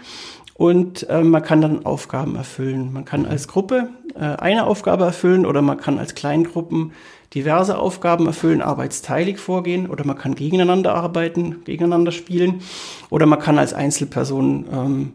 Und 0.57 1.09
äh, 1.11 1.23
man 1.23 1.43
kann 1.43 1.61
dann 1.61 1.85
Aufgaben 1.85 2.37
erfüllen. 2.37 2.93
Man 2.93 3.05
kann 3.05 3.27
als 3.27 3.49
Gruppe 3.49 3.89
äh, 4.15 4.21
eine 4.21 4.67
Aufgabe 4.67 5.05
erfüllen 5.05 5.47
oder 5.47 5.63
man 5.63 5.79
kann 5.79 5.99
als 5.99 6.15
Kleingruppen 6.15 6.93
diverse 7.35 7.77
Aufgaben 7.77 8.27
erfüllen, 8.27 8.63
arbeitsteilig 8.63 9.39
vorgehen 9.39 9.89
oder 9.89 10.07
man 10.07 10.17
kann 10.17 10.37
gegeneinander 10.37 10.95
arbeiten, 10.95 11.65
gegeneinander 11.65 12.13
spielen 12.13 12.63
oder 13.11 13.27
man 13.27 13.41
kann 13.41 13.59
als 13.59 13.75
Einzelperson 13.75 14.67
ähm, 14.73 15.13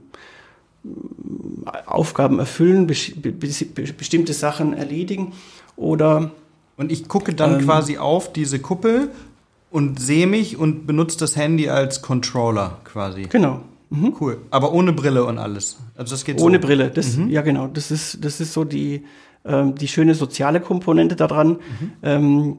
Aufgaben 1.86 2.40
erfüllen, 2.40 2.88
bestimmte 2.88 4.34
Sachen 4.34 4.74
erledigen 4.74 5.34
oder 5.76 6.32
und 6.78 6.92
ich 6.94 7.10
gucke 7.10 7.34
dann 7.34 7.56
ähm, 7.60 7.66
quasi 7.66 7.98
auf 7.98 8.32
diese 8.32 8.60
Kuppel 8.60 9.10
und 9.70 10.00
sehe 10.00 10.28
mich 10.28 10.58
und 10.58 10.88
benutze 10.88 11.18
das 11.18 11.36
Handy 11.36 11.70
als 11.70 12.02
Controller 12.02 12.78
quasi. 12.86 13.24
Genau. 13.24 13.62
Mhm. 13.90 14.16
Cool. 14.20 14.38
Aber 14.50 14.72
ohne 14.72 14.94
Brille 14.94 15.26
und 15.26 15.38
alles. 15.38 15.78
Also 15.96 16.12
das 16.12 16.24
geht 16.24 16.40
Ohne 16.40 16.58
so. 16.62 16.68
Brille. 16.68 16.90
Das, 16.90 17.18
mhm. 17.18 17.30
Ja, 17.30 17.42
genau. 17.42 17.68
Das 17.68 17.92
ist, 17.92 18.24
das 18.24 18.40
ist 18.40 18.54
so 18.54 18.64
die, 18.64 19.04
ähm, 19.46 19.76
die 19.76 19.88
schöne 19.88 20.16
soziale 20.16 20.62
Komponente 20.62 21.16
daran. 21.16 21.50
Mhm. 21.50 21.92
Ähm, 22.04 22.58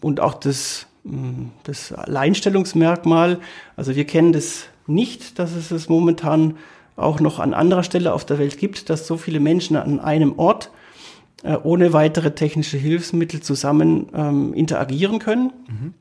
und 0.00 0.20
auch 0.20 0.34
das, 0.34 0.86
mm, 1.04 1.46
das 1.64 1.92
Alleinstellungsmerkmal. 1.92 3.38
Also 3.76 3.94
wir 3.94 4.04
kennen 4.04 4.32
das 4.32 4.64
nicht, 4.86 5.38
dass 5.38 5.54
es 5.54 5.70
es 5.70 5.88
momentan 5.88 6.56
auch 7.00 7.20
noch 7.20 7.38
an 7.38 7.54
anderer 7.54 7.82
Stelle 7.82 8.12
auf 8.12 8.24
der 8.24 8.38
Welt 8.38 8.58
gibt, 8.58 8.90
dass 8.90 9.06
so 9.06 9.16
viele 9.16 9.40
Menschen 9.40 9.76
an 9.76 10.00
einem 10.00 10.38
Ort 10.38 10.70
äh, 11.42 11.56
ohne 11.62 11.92
weitere 11.92 12.32
technische 12.32 12.76
Hilfsmittel 12.76 13.40
zusammen 13.40 14.08
ähm, 14.14 14.54
interagieren 14.54 15.18
können. 15.18 15.52
Mhm. 15.68 15.94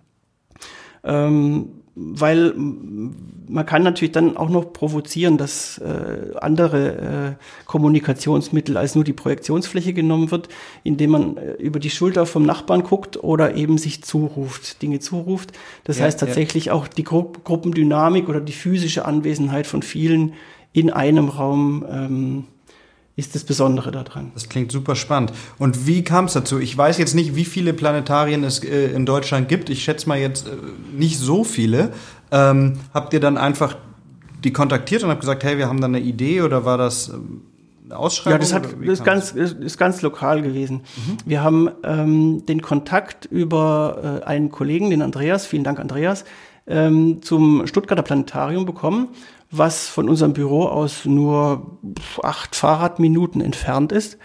Ähm, 1.03 1.69
weil 1.95 2.53
man 2.55 3.65
kann 3.65 3.83
natürlich 3.83 4.13
dann 4.13 4.37
auch 4.37 4.49
noch 4.49 4.71
provozieren, 4.71 5.37
dass 5.37 5.79
äh, 5.79 6.35
andere 6.39 7.37
äh, 7.37 7.65
Kommunikationsmittel 7.65 8.77
als 8.77 8.95
nur 8.95 9.03
die 9.03 9.13
Projektionsfläche 9.13 9.93
genommen 9.93 10.31
wird, 10.31 10.47
indem 10.83 11.11
man 11.11 11.37
äh, 11.37 11.53
über 11.53 11.79
die 11.79 11.89
Schulter 11.89 12.25
vom 12.25 12.43
Nachbarn 12.43 12.83
guckt 12.83 13.21
oder 13.21 13.55
eben 13.55 13.77
sich 13.77 14.03
zuruft, 14.03 14.81
Dinge 14.81 14.99
zuruft. 14.99 15.51
Das 15.83 15.99
ja, 15.99 16.05
heißt 16.05 16.19
tatsächlich 16.19 16.65
ja. 16.65 16.73
auch 16.73 16.87
die 16.87 17.03
Gru 17.03 17.33
Gruppendynamik 17.43 18.29
oder 18.29 18.39
die 18.39 18.53
physische 18.53 19.05
Anwesenheit 19.05 19.67
von 19.67 19.81
vielen 19.81 20.33
in 20.73 20.91
einem 20.91 21.29
Raum 21.29 21.85
ähm, 21.89 22.43
ist 23.19 23.35
das 23.35 23.43
Besondere 23.43 23.91
daran. 23.91 24.31
Das 24.33 24.47
klingt 24.47 24.71
super 24.71 24.95
spannend. 24.95 25.33
Und 25.57 25.85
wie 25.85 26.03
kam 26.03 26.25
es 26.25 26.33
dazu? 26.33 26.57
Ich 26.57 26.75
weiß 26.75 26.97
jetzt 26.97 27.15
nicht, 27.15 27.35
wie 27.35 27.45
viele 27.45 27.73
Planetarien 27.73 28.43
es 28.43 28.63
äh, 28.63 28.91
in 28.91 29.05
Deutschland 29.05 29.49
gibt. 29.49 29.69
Ich 29.69 29.83
schätze 29.83 30.07
mal 30.07 30.17
jetzt 30.17 30.47
äh, 30.47 30.51
nicht 30.95 31.19
so 31.19 31.43
viele. 31.43 31.91
Ähm, 32.31 32.79
habt 32.93 33.13
ihr 33.13 33.19
dann 33.19 33.37
einfach 33.37 33.75
die 34.43 34.53
kontaktiert 34.53 35.03
und 35.03 35.09
habt 35.09 35.19
gesagt, 35.19 35.43
hey, 35.43 35.57
wir 35.57 35.67
haben 35.67 35.81
da 35.81 35.87
eine 35.87 35.99
Idee 35.99 36.41
oder 36.41 36.63
war 36.63 36.77
das 36.77 37.09
ähm, 37.09 37.41
eine 37.85 37.97
Ausschreibung? 37.97 38.33
Ja, 38.33 38.37
das, 38.39 38.53
hat, 38.53 38.65
das 38.65 38.99
ist, 38.99 39.03
ganz, 39.03 39.31
ist 39.31 39.77
ganz 39.77 40.01
lokal 40.01 40.41
gewesen. 40.41 40.77
Mhm. 40.77 41.17
Wir 41.25 41.43
haben 41.43 41.69
ähm, 41.83 42.45
den 42.45 42.61
Kontakt 42.61 43.25
über 43.25 44.21
äh, 44.21 44.25
einen 44.25 44.49
Kollegen, 44.49 44.91
den 44.91 45.01
Andreas, 45.01 45.45
vielen 45.45 45.65
Dank 45.65 45.79
Andreas, 45.79 46.23
ähm, 46.67 47.21
zum 47.21 47.67
Stuttgarter 47.67 48.03
Planetarium 48.03 48.65
bekommen 48.65 49.09
was 49.51 49.87
von 49.87 50.09
unserem 50.09 50.33
Büro 50.33 50.65
aus 50.65 51.05
nur 51.05 51.77
acht 52.21 52.55
Fahrradminuten 52.55 53.41
entfernt 53.41 53.91
ist. 53.91 54.17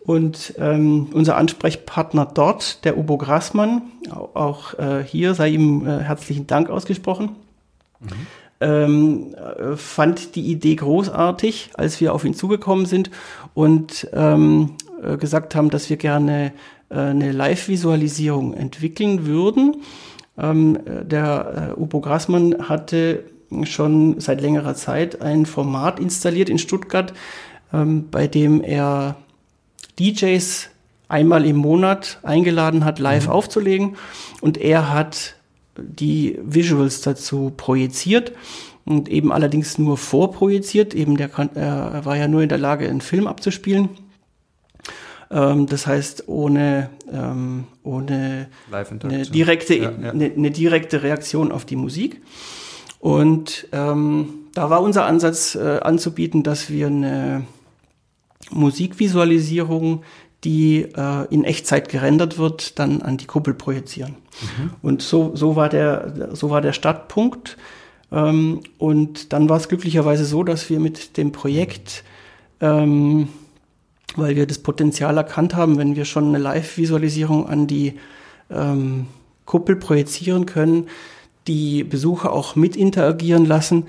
Und 0.00 0.54
ähm, 0.58 1.08
unser 1.12 1.36
Ansprechpartner 1.36 2.26
dort, 2.26 2.84
der 2.84 2.96
Ubo 2.96 3.18
Grassmann, 3.18 3.82
auch 4.10 4.74
äh, 4.74 5.02
hier 5.04 5.34
sei 5.34 5.48
ihm 5.48 5.84
äh, 5.86 5.98
herzlichen 5.98 6.46
Dank 6.46 6.70
ausgesprochen, 6.70 7.30
mhm. 7.98 8.08
ähm, 8.60 9.34
äh, 9.34 9.76
fand 9.76 10.36
die 10.36 10.46
Idee 10.46 10.76
großartig, 10.76 11.70
als 11.74 12.00
wir 12.00 12.14
auf 12.14 12.24
ihn 12.24 12.34
zugekommen 12.34 12.86
sind 12.86 13.10
und 13.52 14.08
ähm, 14.12 14.76
äh, 15.02 15.16
gesagt 15.16 15.56
haben, 15.56 15.70
dass 15.70 15.90
wir 15.90 15.96
gerne 15.96 16.52
äh, 16.88 16.98
eine 16.98 17.32
Live-Visualisierung 17.32 18.54
entwickeln 18.54 19.26
würden. 19.26 19.78
Ähm, 20.38 20.78
der 21.02 21.74
äh, 21.76 21.80
Ubo 21.80 22.00
Grassmann 22.00 22.68
hatte 22.68 23.24
schon 23.64 24.20
seit 24.20 24.40
längerer 24.40 24.74
Zeit 24.74 25.22
ein 25.22 25.46
Format 25.46 26.00
installiert 26.00 26.48
in 26.48 26.58
Stuttgart, 26.58 27.12
ähm, 27.72 28.08
bei 28.10 28.26
dem 28.26 28.62
er 28.62 29.16
DJs 29.98 30.70
einmal 31.08 31.44
im 31.46 31.56
Monat 31.56 32.18
eingeladen 32.22 32.84
hat, 32.84 32.98
live 32.98 33.26
mhm. 33.26 33.32
aufzulegen. 33.32 33.96
Und 34.40 34.58
er 34.58 34.92
hat 34.92 35.36
die 35.76 36.38
Visuals 36.42 37.00
dazu 37.00 37.52
projiziert 37.56 38.32
und 38.84 39.08
eben 39.08 39.32
allerdings 39.32 39.78
nur 39.78 39.96
vorprojiziert. 39.96 40.94
Eben 40.94 41.16
der 41.16 41.28
kann, 41.28 41.50
er 41.54 42.04
war 42.04 42.16
ja 42.16 42.28
nur 42.28 42.42
in 42.42 42.48
der 42.48 42.58
Lage, 42.58 42.88
einen 42.88 43.00
Film 43.00 43.26
abzuspielen. 43.26 43.90
Ähm, 45.30 45.66
das 45.66 45.86
heißt, 45.86 46.28
ohne, 46.28 46.90
ähm, 47.12 47.64
ohne 47.82 48.48
eine 48.70 49.22
direkte, 49.24 49.74
ja, 49.74 49.90
ja. 49.90 50.10
Eine, 50.10 50.32
eine 50.32 50.50
direkte 50.50 51.02
Reaktion 51.02 51.52
auf 51.52 51.64
die 51.64 51.76
Musik. 51.76 52.22
Und 52.98 53.68
ähm, 53.72 54.28
da 54.54 54.70
war 54.70 54.82
unser 54.82 55.04
Ansatz 55.04 55.54
äh, 55.54 55.80
anzubieten, 55.80 56.42
dass 56.42 56.70
wir 56.70 56.86
eine 56.86 57.44
Musikvisualisierung, 58.50 60.02
die 60.44 60.82
äh, 60.96 61.26
in 61.30 61.44
Echtzeit 61.44 61.88
gerendert 61.88 62.38
wird, 62.38 62.78
dann 62.78 63.02
an 63.02 63.16
die 63.16 63.26
Kuppel 63.26 63.54
projizieren. 63.54 64.16
Mhm. 64.40 64.70
Und 64.82 65.02
so, 65.02 65.34
so, 65.34 65.56
war 65.56 65.68
der, 65.68 66.30
so 66.34 66.50
war 66.50 66.60
der 66.60 66.72
Startpunkt. 66.72 67.56
Ähm, 68.12 68.60
und 68.78 69.32
dann 69.32 69.48
war 69.48 69.56
es 69.56 69.68
glücklicherweise 69.68 70.24
so, 70.24 70.44
dass 70.44 70.70
wir 70.70 70.80
mit 70.80 71.16
dem 71.16 71.32
Projekt, 71.32 72.04
ähm, 72.60 73.28
weil 74.14 74.36
wir 74.36 74.46
das 74.46 74.58
Potenzial 74.58 75.16
erkannt 75.16 75.54
haben, 75.54 75.78
wenn 75.78 75.96
wir 75.96 76.04
schon 76.04 76.28
eine 76.28 76.38
Live-Visualisierung 76.38 77.48
an 77.48 77.66
die 77.66 77.98
ähm, 78.50 79.08
Kuppel 79.44 79.76
projizieren 79.76 80.46
können, 80.46 80.86
die 81.46 81.84
Besucher 81.84 82.32
auch 82.32 82.56
mit 82.56 82.76
interagieren 82.76 83.44
lassen. 83.44 83.84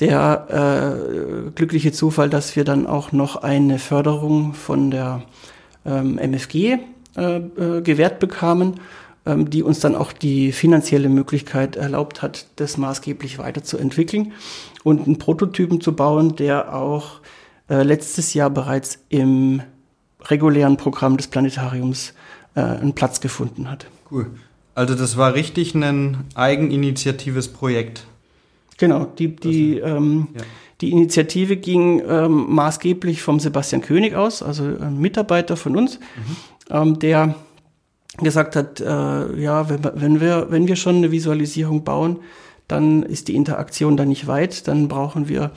Der 0.00 1.46
äh, 1.46 1.50
glückliche 1.50 1.92
Zufall, 1.92 2.28
dass 2.28 2.56
wir 2.56 2.64
dann 2.64 2.86
auch 2.86 3.12
noch 3.12 3.36
eine 3.36 3.78
Förderung 3.78 4.54
von 4.54 4.90
der 4.90 5.22
ähm, 5.86 6.18
MFG 6.18 6.78
äh, 7.16 7.36
äh, 7.36 7.80
gewährt 7.82 8.18
bekamen, 8.18 8.80
ähm, 9.24 9.48
die 9.50 9.62
uns 9.62 9.78
dann 9.78 9.94
auch 9.94 10.12
die 10.12 10.50
finanzielle 10.50 11.08
Möglichkeit 11.08 11.76
erlaubt 11.76 12.22
hat, 12.22 12.46
das 12.56 12.76
maßgeblich 12.76 13.38
weiterzuentwickeln 13.38 14.32
und 14.82 15.06
einen 15.06 15.18
Prototypen 15.18 15.80
zu 15.80 15.94
bauen, 15.94 16.34
der 16.34 16.74
auch 16.74 17.20
äh, 17.68 17.82
letztes 17.82 18.34
Jahr 18.34 18.50
bereits 18.50 18.98
im 19.10 19.62
regulären 20.22 20.76
Programm 20.76 21.16
des 21.16 21.28
Planetariums 21.28 22.14
äh, 22.54 22.60
einen 22.60 22.94
Platz 22.94 23.20
gefunden 23.20 23.70
hat. 23.70 23.86
Cool. 24.10 24.30
Also 24.74 24.94
das 24.94 25.16
war 25.16 25.34
richtig 25.34 25.74
ein 25.74 26.24
eigeninitiatives 26.34 27.48
Projekt. 27.48 28.06
Genau, 28.78 29.04
die, 29.04 29.36
die, 29.36 29.82
also, 29.82 29.96
ähm, 29.96 30.28
ja. 30.34 30.42
die 30.80 30.90
Initiative 30.90 31.56
ging 31.56 32.02
ähm, 32.08 32.46
maßgeblich 32.48 33.22
vom 33.22 33.38
Sebastian 33.38 33.82
König 33.82 34.14
aus, 34.14 34.42
also 34.42 34.64
ein 34.64 34.98
Mitarbeiter 34.98 35.56
von 35.56 35.76
uns, 35.76 35.98
mhm. 35.98 36.36
ähm, 36.70 36.98
der 36.98 37.34
gesagt 38.18 38.56
hat, 38.56 38.80
äh, 38.80 39.40
ja, 39.40 39.68
wenn, 39.68 39.84
wenn, 39.94 40.20
wir, 40.20 40.48
wenn 40.50 40.66
wir 40.66 40.76
schon 40.76 40.96
eine 40.96 41.12
Visualisierung 41.12 41.84
bauen, 41.84 42.18
dann 42.68 43.02
ist 43.02 43.28
die 43.28 43.36
Interaktion 43.36 43.96
da 43.96 44.04
nicht 44.04 44.26
weit, 44.26 44.66
dann 44.66 44.88
brauchen 44.88 45.28
wir, 45.28 45.52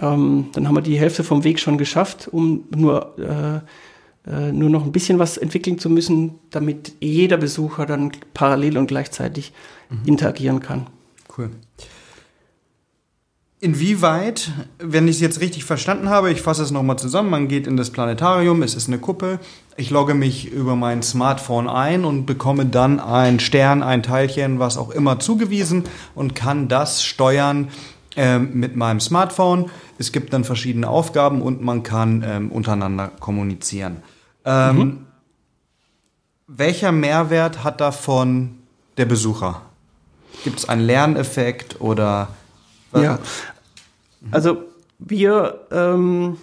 ähm, 0.00 0.46
dann 0.52 0.66
haben 0.66 0.76
wir 0.76 0.82
die 0.82 0.98
Hälfte 0.98 1.24
vom 1.24 1.44
Weg 1.44 1.58
schon 1.58 1.78
geschafft, 1.78 2.28
um 2.30 2.64
nur 2.74 3.14
äh, 3.18 3.56
äh, 3.56 3.60
nur 4.26 4.70
noch 4.70 4.84
ein 4.84 4.92
bisschen 4.92 5.18
was 5.20 5.36
entwickeln 5.36 5.78
zu 5.78 5.88
müssen, 5.88 6.34
damit 6.50 6.94
jeder 7.00 7.36
Besucher 7.36 7.86
dann 7.86 8.10
parallel 8.34 8.76
und 8.76 8.88
gleichzeitig 8.88 9.52
mhm. 9.88 10.00
interagieren 10.04 10.60
kann. 10.60 10.88
Cool. 11.36 11.50
Inwieweit, 13.58 14.50
wenn 14.78 15.08
ich 15.08 15.16
es 15.16 15.22
jetzt 15.22 15.40
richtig 15.40 15.64
verstanden 15.64 16.10
habe, 16.10 16.30
ich 16.30 16.42
fasse 16.42 16.62
es 16.62 16.70
nochmal 16.70 16.98
zusammen, 16.98 17.30
man 17.30 17.48
geht 17.48 17.66
in 17.66 17.78
das 17.78 17.90
Planetarium, 17.90 18.62
es 18.62 18.74
ist 18.74 18.86
eine 18.86 18.98
Kuppel, 18.98 19.38
ich 19.78 19.88
logge 19.88 20.12
mich 20.12 20.52
über 20.52 20.76
mein 20.76 21.02
Smartphone 21.02 21.66
ein 21.66 22.04
und 22.04 22.26
bekomme 22.26 22.66
dann 22.66 23.00
ein 23.00 23.40
Stern, 23.40 23.82
ein 23.82 24.02
Teilchen, 24.02 24.58
was 24.58 24.76
auch 24.76 24.90
immer 24.90 25.20
zugewiesen 25.20 25.84
und 26.14 26.34
kann 26.34 26.68
das 26.68 27.02
steuern 27.02 27.68
äh, 28.14 28.38
mit 28.38 28.76
meinem 28.76 29.00
Smartphone. 29.00 29.70
Es 29.98 30.12
gibt 30.12 30.34
dann 30.34 30.44
verschiedene 30.44 30.88
Aufgaben 30.88 31.40
und 31.40 31.62
man 31.62 31.82
kann 31.82 32.22
ähm, 32.26 32.52
untereinander 32.52 33.10
kommunizieren. 33.20 34.02
Ähm, 34.46 34.76
mhm. 34.76 35.06
Welcher 36.46 36.92
Mehrwert 36.92 37.64
hat 37.64 37.80
davon 37.80 38.60
der 38.96 39.04
Besucher? 39.04 39.62
Gibt 40.44 40.60
es 40.60 40.68
einen 40.68 40.82
Lerneffekt 40.82 41.80
oder? 41.80 42.28
Ja, 42.94 43.18
also 44.30 44.62
wir, 44.98 45.66
ähm, 45.70 46.38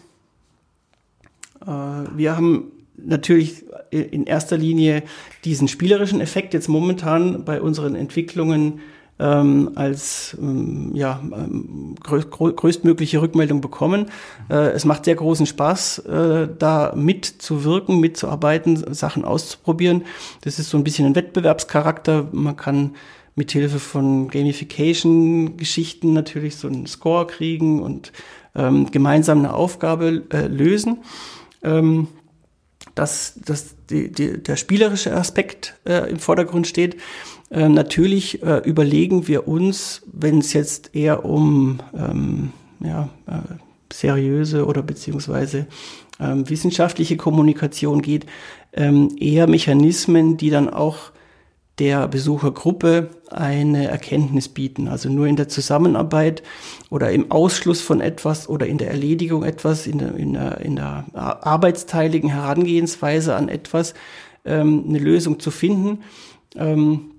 äh, 1.61 1.67
wir 1.67 2.35
haben 2.35 2.71
natürlich 2.95 3.63
in 3.89 4.25
erster 4.25 4.57
Linie 4.57 5.03
diesen 5.45 5.67
spielerischen 5.67 6.21
Effekt 6.21 6.53
jetzt 6.53 6.67
momentan 6.67 7.45
bei 7.45 7.61
unseren 7.61 7.95
Entwicklungen 7.95 8.81
ähm, 9.19 9.71
als 9.75 10.35
ähm, 10.41 10.91
ja, 10.93 11.19
ähm, 11.23 11.95
größ 12.01 12.29
größtmögliche 12.29 13.21
Rückmeldung 13.21 13.61
bekommen. 13.61 14.07
Äh, 14.49 14.71
es 14.71 14.85
macht 14.85 15.05
sehr 15.05 15.15
großen 15.15 15.45
Spaß, 15.45 15.99
äh, 15.99 16.47
da 16.57 16.93
mitzuwirken, 16.95 17.99
mitzuarbeiten, 17.99 18.93
Sachen 18.93 19.23
auszuprobieren. 19.23 20.03
Das 20.41 20.59
ist 20.59 20.69
so 20.69 20.77
ein 20.77 20.83
bisschen 20.83 21.05
ein 21.05 21.15
Wettbewerbscharakter. 21.15 22.27
Man 22.31 22.57
kann 22.57 22.95
mithilfe 23.35 23.79
von 23.79 24.27
Gamification-Geschichten 24.29 26.13
natürlich 26.13 26.55
so 26.55 26.67
einen 26.67 26.85
Score 26.85 27.25
kriegen 27.27 27.81
und 27.81 28.11
ähm, 28.55 28.91
gemeinsam 28.91 29.39
eine 29.39 29.53
Aufgabe 29.53 30.23
äh, 30.31 30.47
lösen. 30.47 30.99
Ähm, 31.63 32.07
dass, 32.95 33.39
dass 33.43 33.75
die, 33.89 34.11
die, 34.11 34.41
der 34.41 34.55
spielerische 34.55 35.15
Aspekt 35.15 35.75
äh, 35.85 36.09
im 36.09 36.19
Vordergrund 36.19 36.67
steht. 36.67 36.97
Äh, 37.53 37.69
natürlich 37.69 38.41
äh, 38.41 38.57
überlegen 38.65 39.27
wir 39.27 39.47
uns, 39.47 40.01
wenn 40.11 40.39
es 40.39 40.53
jetzt 40.53 40.95
eher 40.95 41.23
um 41.23 41.79
ähm, 41.95 42.51
ja, 42.79 43.09
äh, 43.27 43.55
seriöse 43.91 44.65
oder 44.65 44.81
beziehungsweise 44.81 45.67
ähm, 46.19 46.49
wissenschaftliche 46.49 47.15
Kommunikation 47.15 48.01
geht, 48.01 48.25
ähm, 48.73 49.15
eher 49.19 49.45
Mechanismen, 49.45 50.35
die 50.35 50.49
dann 50.49 50.67
auch 50.67 51.11
der 51.77 52.07
Besuchergruppe 52.07 53.09
eine 53.29 53.87
Erkenntnis 53.87 54.49
bieten. 54.49 54.87
Also 54.87 55.09
nur 55.09 55.27
in 55.27 55.35
der 55.35 55.47
Zusammenarbeit 55.47 56.41
oder 56.89 57.11
im 57.11 57.29
Ausschluss 57.31 57.81
von 57.81 58.01
etwas 58.01 58.49
oder 58.49 58.65
in 58.65 58.79
der 58.79 58.89
Erledigung 58.89 59.43
etwas, 59.43 59.85
in 59.85 59.99
der, 59.99 60.15
in 60.15 60.33
der, 60.33 60.61
in 60.61 60.75
der 60.75 61.05
arbeitsteiligen 61.13 62.31
Herangehensweise 62.31 63.35
an 63.35 63.47
etwas 63.47 63.93
ähm, 64.43 64.85
eine 64.87 64.99
Lösung 64.99 65.39
zu 65.39 65.51
finden. 65.51 65.99
Ähm, 66.55 67.12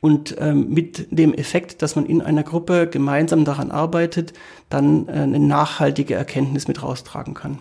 und 0.00 0.36
ähm, 0.38 0.68
mit 0.68 1.08
dem 1.10 1.34
Effekt, 1.34 1.82
dass 1.82 1.96
man 1.96 2.06
in 2.06 2.22
einer 2.22 2.42
Gruppe 2.42 2.86
gemeinsam 2.86 3.44
daran 3.44 3.70
arbeitet, 3.70 4.32
dann 4.68 5.08
äh, 5.08 5.12
eine 5.12 5.38
nachhaltige 5.38 6.14
Erkenntnis 6.14 6.68
mit 6.68 6.82
raustragen 6.82 7.34
kann. 7.34 7.58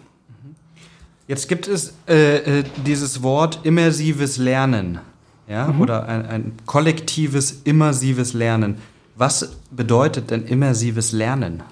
Jetzt 1.27 1.49
gibt 1.49 1.67
es 1.67 1.93
äh, 2.07 2.59
äh, 2.59 2.63
dieses 2.85 3.23
Wort 3.23 3.61
immersives 3.63 4.37
Lernen, 4.37 4.99
ja, 5.47 5.67
mhm. 5.67 5.81
oder 5.81 6.07
ein, 6.07 6.25
ein 6.25 6.53
kollektives 6.65 7.61
immersives 7.63 8.33
Lernen. 8.33 8.77
Was 9.15 9.57
bedeutet 9.71 10.29
denn 10.29 10.45
immersives 10.45 11.13
Lernen? 11.13 11.63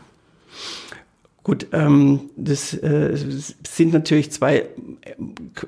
Gut, 1.43 1.67
ähm, 1.73 2.29
das 2.37 2.73
äh, 2.73 3.17
sind 3.67 3.91
natürlich 3.91 4.31
zwei, 4.31 4.65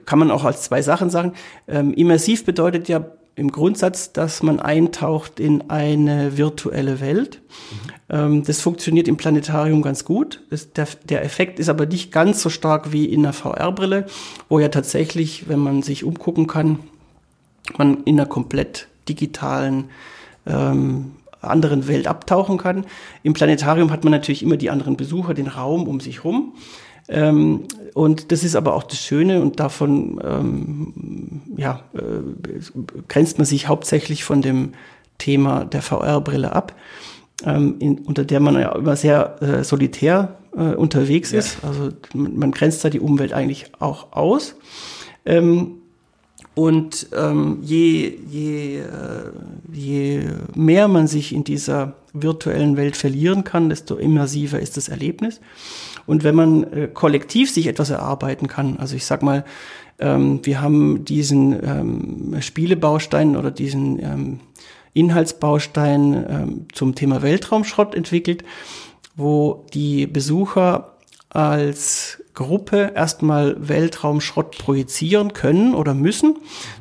kann 0.06 0.20
man 0.20 0.32
auch 0.32 0.46
als 0.46 0.64
zwei 0.64 0.82
Sachen 0.82 1.10
sagen. 1.10 1.34
Ähm, 1.68 1.94
immersiv 1.94 2.46
bedeutet 2.46 2.88
ja 2.88 3.06
im 3.36 3.52
Grundsatz, 3.52 4.14
dass 4.14 4.44
man 4.44 4.60
eintaucht 4.60 5.40
in 5.40 5.70
eine 5.70 6.38
virtuelle 6.38 7.02
Welt. 7.02 7.42
Mhm. 8.08 8.44
Das 8.44 8.62
funktioniert 8.62 9.08
im 9.08 9.18
Planetarium 9.18 9.82
ganz 9.82 10.06
gut. 10.06 10.42
Das, 10.50 10.72
der, 10.72 10.88
der, 11.04 11.24
Effekt 11.24 11.60
ist 11.60 11.68
aber 11.68 11.86
nicht 11.86 12.12
ganz 12.12 12.42
so 12.42 12.50
stark 12.50 12.94
wie 12.94 13.06
in 13.06 13.26
einer 13.26 13.34
VR-Brille, 13.34 14.06
wo 14.48 14.60
ja 14.60 14.70
tatsächlich, 14.70 15.50
wenn 15.50 15.60
man 15.60 15.82
sich 15.82 16.04
umgucken 16.04 16.48
kann, 16.48 16.80
man 17.78 18.04
in 18.04 18.20
einer 18.20 18.30
komplett 18.30 18.88
digitalen 19.10 19.86
ähm, 20.46 21.14
anderen 21.42 21.88
Welt 21.88 22.08
abtauchen 22.08 22.58
kann. 22.58 22.86
Im 23.24 23.34
Planetarium 23.34 23.92
hat 23.92 24.04
man 24.04 24.12
natürlich 24.12 24.44
immer 24.44 24.58
die 24.58 24.70
anderen 24.70 24.98
Besucher, 24.98 25.34
den 25.34 25.48
Raum 25.48 25.88
um 25.88 26.00
sich 26.00 26.24
rum. 26.24 26.54
Ähm, 27.08 27.66
und 27.94 28.32
das 28.32 28.44
ist 28.44 28.56
aber 28.56 28.74
auch 28.74 28.84
das 28.84 29.00
Schöne 29.00 29.42
und 29.42 29.60
davon 29.60 30.20
ähm, 30.24 31.42
ja, 31.56 31.82
äh, 31.94 33.00
grenzt 33.08 33.38
man 33.38 33.46
sich 33.46 33.68
hauptsächlich 33.68 34.24
von 34.24 34.42
dem 34.42 34.74
Thema 35.18 35.66
der 35.66 35.82
VR-Brille 35.82 36.52
ab, 36.52 36.76
ähm, 37.46 37.76
in, 37.80 38.00
unter 38.00 38.26
der 38.26 38.40
man 38.40 38.56
ja 38.56 38.74
immer 38.76 38.96
sehr 38.96 39.42
äh, 39.42 39.64
solitär 39.64 40.38
äh, 40.56 40.74
unterwegs 40.76 41.32
ja. 41.32 41.40
ist. 41.40 41.58
Also 41.64 41.90
man, 42.14 42.38
man, 42.38 42.52
grenzt 42.52 42.84
da 42.84 42.90
die 42.90 43.00
Umwelt 43.00 43.34
eigentlich 43.34 43.72
auch 43.80 44.12
aus. 44.12 44.56
Ähm, 45.26 45.80
und 46.56 47.08
ähm, 47.14 47.60
je, 47.62 48.18
je, 48.30 48.80
äh, 48.80 48.84
je 49.72 50.24
mehr 50.56 50.88
man 50.88 51.08
sich 51.08 51.34
in 51.34 51.44
dieser 51.44 51.96
virtuellen 52.14 52.78
Welt 52.78 52.96
verlieren 52.96 53.44
kann, 53.44 53.70
desto 53.70 53.96
immersiver 53.96 54.60
ist 54.60 54.78
das 54.78 54.88
Erlebnis. 54.88 55.42
Und 56.06 56.24
wenn 56.24 56.36
man 56.36 56.64
äh, 56.64 56.88
kollektiv 56.94 57.52
sich 57.52 57.68
etwas 57.68 57.90
erarbeiten 57.90 58.48
kann, 58.48 58.78
also 58.78 58.96
ich 58.96 59.06
sag 59.06 59.24
mal, 59.24 59.44
ähm, 60.00 60.40
wir 60.44 60.62
haben 60.62 61.06
diesen 61.06 61.54
ähm, 61.64 62.42
Spielebaustein 62.42 63.36
oder 63.36 63.52
diesen 63.52 64.00
ähm, 64.00 64.40
Inhaltsbaustein 64.94 66.26
ähm, 66.30 66.66
zum 66.74 66.96
Thema 66.96 67.22
Weltraumschrott 67.22 67.96
entwickelt, 67.96 68.44
wo 69.16 69.66
die 69.74 70.08
Besucher 70.08 70.96
als 71.30 72.22
Gruppe 72.34 72.92
erstmal 72.96 73.56
Weltraumschrott 73.68 74.58
projizieren 74.58 75.34
können 75.34 75.74
oder 75.74 75.94
müssen. 75.94 76.38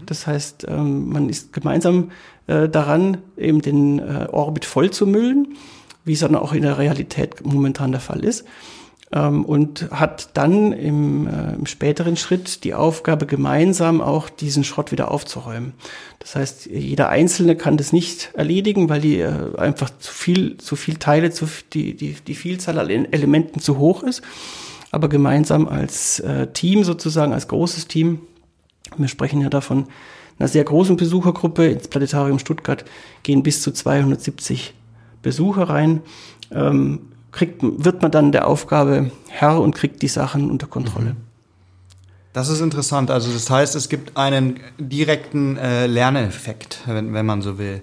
Das 0.06 0.26
heißt, 0.26 0.66
ähm, 0.68 1.08
man 1.08 1.28
ist 1.28 1.52
gemeinsam 1.52 2.10
äh, 2.46 2.68
daran, 2.68 3.18
eben 3.36 3.62
den 3.62 3.98
äh, 3.98 4.28
Orbit 4.30 4.64
voll 4.64 4.90
zu 4.90 5.06
müllen. 5.06 5.56
wie 6.04 6.12
es 6.12 6.20
dann 6.20 6.34
auch 6.36 6.52
in 6.52 6.62
der 6.62 6.76
Realität 6.76 7.44
momentan 7.46 7.90
der 7.90 8.00
Fall 8.00 8.22
ist. 8.24 8.44
Ähm, 9.12 9.44
und 9.44 9.90
hat 9.90 10.30
dann 10.34 10.72
im, 10.72 11.26
äh, 11.26 11.54
im 11.54 11.66
späteren 11.66 12.16
Schritt 12.16 12.64
die 12.64 12.74
Aufgabe, 12.74 13.26
gemeinsam 13.26 14.00
auch 14.00 14.28
diesen 14.28 14.64
Schrott 14.64 14.92
wieder 14.92 15.10
aufzuräumen. 15.10 15.74
Das 16.18 16.36
heißt, 16.36 16.66
jeder 16.66 17.10
Einzelne 17.10 17.54
kann 17.54 17.76
das 17.76 17.92
nicht 17.92 18.30
erledigen, 18.34 18.88
weil 18.88 19.02
die 19.02 19.20
äh, 19.20 19.56
einfach 19.58 19.90
zu 19.98 20.12
viel, 20.12 20.56
zu 20.56 20.74
viel 20.74 20.96
Teile, 20.96 21.30
zu, 21.30 21.46
die, 21.74 21.94
die, 21.94 22.14
die 22.14 22.34
Vielzahl 22.34 22.78
an 22.78 22.88
Elementen 22.88 23.60
zu 23.60 23.78
hoch 23.78 24.02
ist. 24.02 24.22
Aber 24.90 25.08
gemeinsam 25.08 25.68
als 25.68 26.20
äh, 26.20 26.46
Team 26.48 26.82
sozusagen, 26.82 27.32
als 27.32 27.48
großes 27.48 27.88
Team, 27.88 28.20
wir 28.96 29.08
sprechen 29.08 29.40
ja 29.40 29.50
davon, 29.50 29.86
einer 30.38 30.48
sehr 30.48 30.64
großen 30.64 30.96
Besuchergruppe 30.96 31.66
ins 31.66 31.88
Planetarium 31.88 32.38
Stuttgart 32.38 32.84
gehen 33.22 33.42
bis 33.42 33.62
zu 33.62 33.70
270 33.70 34.74
Besucher 35.22 35.64
rein. 35.64 36.00
Ähm, 36.50 37.00
kriegt, 37.34 37.60
wird 37.62 38.00
man 38.00 38.10
dann 38.10 38.32
der 38.32 38.46
Aufgabe 38.46 39.10
Herr 39.28 39.60
und 39.60 39.74
kriegt 39.74 40.02
die 40.02 40.08
Sachen 40.08 40.50
unter 40.50 40.66
Kontrolle. 40.66 41.10
Mhm. 41.10 41.16
Das 42.32 42.48
ist 42.48 42.60
interessant. 42.60 43.10
Also 43.10 43.32
das 43.32 43.48
heißt, 43.50 43.76
es 43.76 43.88
gibt 43.88 44.16
einen 44.16 44.60
direkten 44.78 45.56
äh, 45.56 45.86
Lerneffekt, 45.86 46.80
wenn, 46.86 47.12
wenn 47.12 47.26
man 47.26 47.42
so 47.42 47.58
will. 47.58 47.82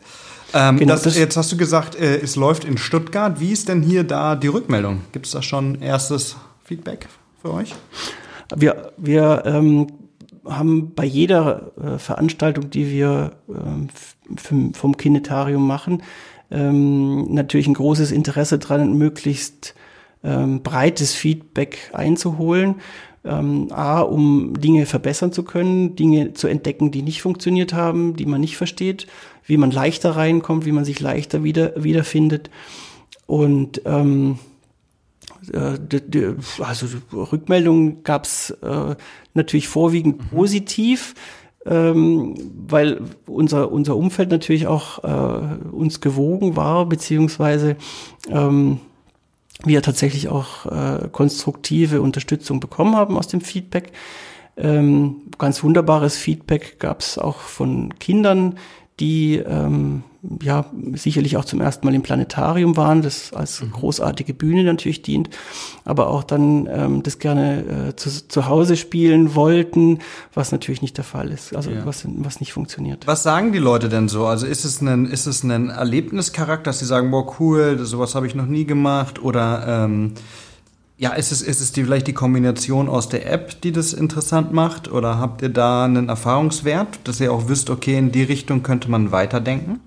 Ähm, 0.54 0.78
genau, 0.78 0.94
das, 0.94 1.04
das, 1.04 1.18
jetzt 1.18 1.38
hast 1.38 1.52
du 1.52 1.58
gesagt, 1.58 1.96
äh, 1.96 2.20
es 2.20 2.36
läuft 2.36 2.66
in 2.66 2.78
Stuttgart. 2.78 3.40
Wie 3.40 3.52
ist 3.52 3.70
denn 3.70 3.82
hier 3.82 4.04
da 4.04 4.36
die 4.36 4.48
Rückmeldung? 4.48 5.02
Gibt 5.14 5.26
es 5.26 5.32
da 5.32 5.42
schon 5.42 5.82
erstes 5.82 6.36
Feedback 6.66 7.08
für 7.42 7.54
euch? 7.54 7.74
Wir, 8.54 8.92
wir 8.98 9.44
ähm, 9.46 9.88
haben 10.46 10.94
bei 10.96 11.06
jeder 11.06 11.72
äh, 11.82 11.98
Veranstaltung, 11.98 12.70
die 12.70 12.90
wir 12.90 13.32
ähm, 13.48 13.88
vom 14.74 14.98
Kinetarium 14.98 15.66
machen, 15.66 16.04
ähm, 16.52 17.34
natürlich 17.34 17.68
ein 17.68 17.74
großes 17.74 18.12
Interesse 18.12 18.60
dran, 18.60 18.98
möglichst 18.98 19.74
ähm, 20.24 20.62
breites 20.62 21.14
Feedback 21.14 21.90
einzuholen. 21.94 22.76
Ähm, 23.24 23.68
A, 23.72 24.02
um 24.02 24.60
Dinge 24.60 24.86
verbessern 24.86 25.32
zu 25.32 25.44
können, 25.44 25.96
Dinge 25.96 26.34
zu 26.34 26.48
entdecken, 26.48 26.92
die 26.92 27.04
nicht 27.04 27.22
funktioniert 27.22 27.74
haben, 27.74 28.16
die 28.16 28.26
man 28.26 28.42
nicht 28.42 28.58
versteht, 28.58 29.06
wie 29.46 29.58
man 29.58 29.70
leichter 29.70 30.16
reinkommt, 30.16 30.66
wie 30.66 30.72
man 30.72 30.86
sich 30.86 31.00
leichter 31.00 31.44
wieder, 31.44 31.74
wiederfindet. 31.84 32.50
Und 33.28 33.82
ähm, 33.86 34.40
äh, 35.54 35.78
also 36.60 36.88
Rückmeldungen 37.14 38.04
gab 38.04 38.26
es 38.26 38.52
äh, 38.62 38.96
natürlich 39.34 39.68
vorwiegend 39.68 40.20
mhm. 40.20 40.38
positiv 40.38 41.14
ähm, 41.66 42.36
weil 42.68 43.02
unser, 43.28 43.72
unser 43.72 43.96
Umfeld 43.98 44.32
natürlich 44.32 44.68
auch 44.68 45.04
äh, 45.04 45.68
uns 45.72 46.02
gewogen 46.02 46.56
war, 46.56 46.86
beziehungsweise 46.88 47.76
ähm, 48.30 48.80
wir 49.64 49.82
tatsächlich 49.82 50.30
auch 50.30 50.66
äh, 50.66 51.10
konstruktive 51.12 52.02
Unterstützung 52.02 52.60
bekommen 52.60 52.96
haben 52.96 53.18
aus 53.18 53.28
dem 53.28 53.42
Feedback. 53.42 53.92
Ähm, 54.58 55.18
ganz 55.38 55.64
wunderbares 55.64 56.18
Feedback 56.18 56.80
gab 56.80 57.02
es 57.02 57.18
auch 57.18 57.38
von 57.38 57.98
Kindern, 58.00 58.58
die 59.00 59.38
ähm, 59.38 60.04
ja 60.42 60.66
sicherlich 60.94 61.38
auch 61.38 61.46
zum 61.46 61.62
ersten 61.62 61.86
Mal 61.86 61.96
im 61.96 62.04
Planetarium 62.04 62.78
waren, 62.78 63.02
das 63.02 63.34
als 63.34 63.62
mhm. 63.62 63.72
großartige 63.72 64.34
Bühne 64.34 64.64
natürlich 64.64 65.02
dient, 65.02 65.30
aber 65.84 66.08
auch 66.08 66.24
dann 66.24 66.70
ähm, 66.72 67.04
das 67.04 67.18
gerne 67.18 67.90
äh, 67.90 67.96
zu, 67.96 68.28
zu 68.28 68.48
Hause 68.48 68.78
spielen 68.78 69.34
wollten, 69.34 70.00
was 70.34 70.52
natürlich 70.52 70.82
nicht 70.84 70.98
der 70.98 71.04
Fall 71.04 71.32
ist, 71.32 71.56
also 71.56 71.72
ja. 71.72 71.86
was, 71.86 72.06
was 72.06 72.40
nicht 72.40 72.54
funktioniert. 72.54 73.08
Was 73.08 73.24
sagen 73.24 73.52
die 73.52 73.60
Leute 73.60 73.90
denn 73.90 74.10
so? 74.10 74.28
Also 74.28 74.46
ist 74.46 74.64
es 74.64 74.82
ein, 74.82 75.08
ist 75.08 75.26
es 75.26 75.44
ein 75.44 75.70
Erlebnischarakter, 75.70 76.66
dass 76.66 76.80
sie 76.80 76.86
sagen, 76.86 77.10
boah 77.10 77.40
cool, 77.40 77.80
sowas 77.80 78.14
habe 78.14 78.28
ich 78.28 78.36
noch 78.36 78.46
nie 78.46 78.66
gemacht 78.66 79.22
oder 79.22 79.86
ähm, 79.86 80.14
ja, 81.02 81.14
ist 81.14 81.32
es, 81.32 81.42
ist 81.42 81.62
es 81.62 81.72
die, 81.72 81.84
vielleicht 81.84 82.06
die 82.06 82.14
Kombination 82.14 82.88
aus 82.88 83.10
der 83.10 83.26
App, 83.26 83.60
die 83.62 83.72
das 83.72 83.92
interessant 83.92 84.54
macht? 84.54 84.92
Oder 84.92 85.18
habt 85.18 85.42
ihr 85.42 85.50
da 85.50 85.84
einen 85.84 86.10
Erfahrungswert, 86.10 87.00
dass 87.06 87.20
ihr 87.20 87.34
auch 87.34 87.50
wisst, 87.50 87.72
okay, 87.72 87.98
in 87.98 88.12
die 88.12 88.22
Richtung 88.22 88.62
könnte 88.62 88.92
man 88.92 89.12
weiterdenken? 89.12 89.80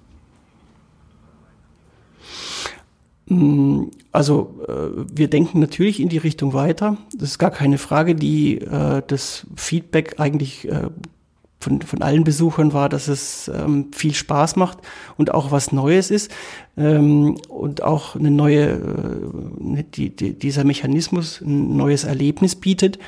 Mm, 3.29 3.85
also 4.11 4.59
äh, 4.67 5.05
wir 5.15 5.31
denken 5.31 5.61
natürlich 5.61 6.01
in 6.01 6.09
die 6.09 6.19
Richtung 6.19 6.53
weiter. 6.53 6.97
Das 7.17 7.31
ist 7.31 7.39
gar 7.39 7.53
keine 7.53 7.79
Frage. 7.79 8.17
Die, 8.17 8.59
äh, 8.59 9.01
das 9.07 9.47
Feedback 9.55 10.17
eigentlich 10.19 10.69
äh, 10.69 10.91
von, 11.65 11.83
von 11.83 12.03
allen 12.03 12.25
Besuchern 12.25 12.73
war, 12.73 12.89
dass 12.89 13.09
es 13.09 13.49
ähm, 13.49 13.91
viel 13.93 14.15
Spaß 14.15 14.57
macht 14.57 14.79
und 15.17 15.33
auch 15.33 15.51
was 15.51 15.73
Neues 15.73 16.11
ist 16.11 16.31
ähm, 16.77 17.37
und 17.49 17.83
auch 17.83 18.15
eine 18.15 18.31
neue, 18.31 18.73
äh, 18.73 19.85
die, 19.95 20.15
die, 20.15 20.39
dieser 20.39 20.65
Mechanismus 20.65 21.41
ein 21.41 21.77
neues 21.77 22.05
Erlebnis 22.05 22.55
bietet. 22.55 22.99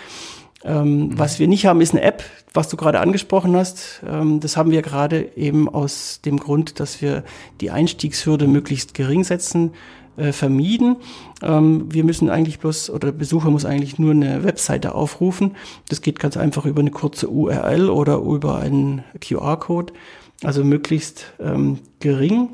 Ähm, 0.64 1.08
mhm. 1.08 1.18
Was 1.18 1.38
wir 1.38 1.46
nicht 1.46 1.66
haben, 1.66 1.80
ist 1.80 1.92
eine 1.92 2.02
App, 2.02 2.24
was 2.54 2.68
du 2.68 2.76
gerade 2.76 3.00
angesprochen 3.00 3.54
hast. 3.54 4.02
Ähm, 4.08 4.40
das 4.40 4.56
haben 4.56 4.70
wir 4.70 4.80
gerade 4.82 5.36
eben 5.36 5.68
aus 5.68 6.20
dem 6.24 6.40
Grund, 6.40 6.80
dass 6.80 7.02
wir 7.02 7.24
die 7.60 7.70
Einstiegshürde 7.70 8.48
möglichst 8.48 8.94
gering 8.94 9.22
setzen 9.22 9.72
äh, 10.16 10.32
vermieden. 10.32 10.96
Ähm, 11.42 11.86
wir 11.92 12.04
müssen 12.04 12.30
eigentlich 12.30 12.58
bloß, 12.58 12.90
oder 12.90 13.12
der 13.12 13.18
Besucher 13.18 13.50
muss 13.50 13.64
eigentlich 13.64 13.98
nur 13.98 14.12
eine 14.12 14.44
Webseite 14.44 14.94
aufrufen. 14.94 15.56
Das 15.88 16.00
geht 16.00 16.18
ganz 16.18 16.36
einfach 16.36 16.64
über 16.64 16.80
eine 16.80 16.90
kurze 16.90 17.28
URL 17.28 17.90
oder 17.90 18.18
über 18.18 18.58
einen 18.58 19.04
QR-Code. 19.20 19.92
Also 20.42 20.64
möglichst 20.64 21.32
ähm, 21.40 21.78
gering 22.00 22.50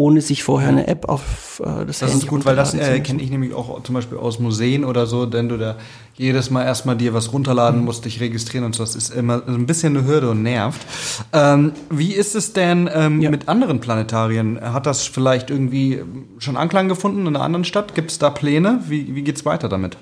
ohne 0.00 0.22
sich 0.22 0.42
vorher 0.42 0.70
eine 0.70 0.86
App 0.86 1.10
auf 1.10 1.60
äh, 1.62 1.84
das, 1.84 1.98
das 1.98 2.10
Handy 2.12 2.24
ist 2.24 2.26
gut, 2.26 2.46
weil 2.46 2.56
das 2.56 2.72
äh, 2.72 3.00
kenne 3.00 3.20
ich 3.20 3.30
nämlich 3.30 3.52
auch 3.52 3.82
zum 3.82 3.94
Beispiel 3.94 4.16
aus 4.16 4.38
Museen 4.38 4.86
oder 4.86 5.04
so, 5.04 5.26
denn 5.26 5.50
du 5.50 5.58
da 5.58 5.76
jedes 6.14 6.50
Mal 6.50 6.64
erstmal 6.64 6.96
dir 6.96 7.12
was 7.12 7.34
runterladen 7.34 7.80
mhm. 7.80 7.84
musst, 7.84 8.06
dich 8.06 8.18
registrieren 8.18 8.64
und 8.64 8.74
so. 8.74 8.82
Das 8.82 8.96
ist 8.96 9.10
immer 9.10 9.42
ein 9.46 9.66
bisschen 9.66 9.94
eine 9.94 10.06
Hürde 10.06 10.30
und 10.30 10.42
nervt. 10.42 10.80
Ähm, 11.34 11.72
wie 11.90 12.14
ist 12.14 12.34
es 12.34 12.54
denn 12.54 12.88
ähm, 12.94 13.20
ja. 13.20 13.28
mit 13.28 13.48
anderen 13.48 13.80
Planetarien? 13.80 14.58
Hat 14.62 14.86
das 14.86 15.06
vielleicht 15.06 15.50
irgendwie 15.50 16.02
schon 16.38 16.56
Anklang 16.56 16.88
gefunden 16.88 17.26
in 17.26 17.36
einer 17.36 17.44
anderen 17.44 17.64
Stadt? 17.66 17.94
Gibt 17.94 18.10
es 18.10 18.18
da 18.18 18.30
Pläne? 18.30 18.80
Wie, 18.88 19.14
wie 19.14 19.30
es 19.30 19.44
weiter 19.44 19.68
damit? 19.68 19.98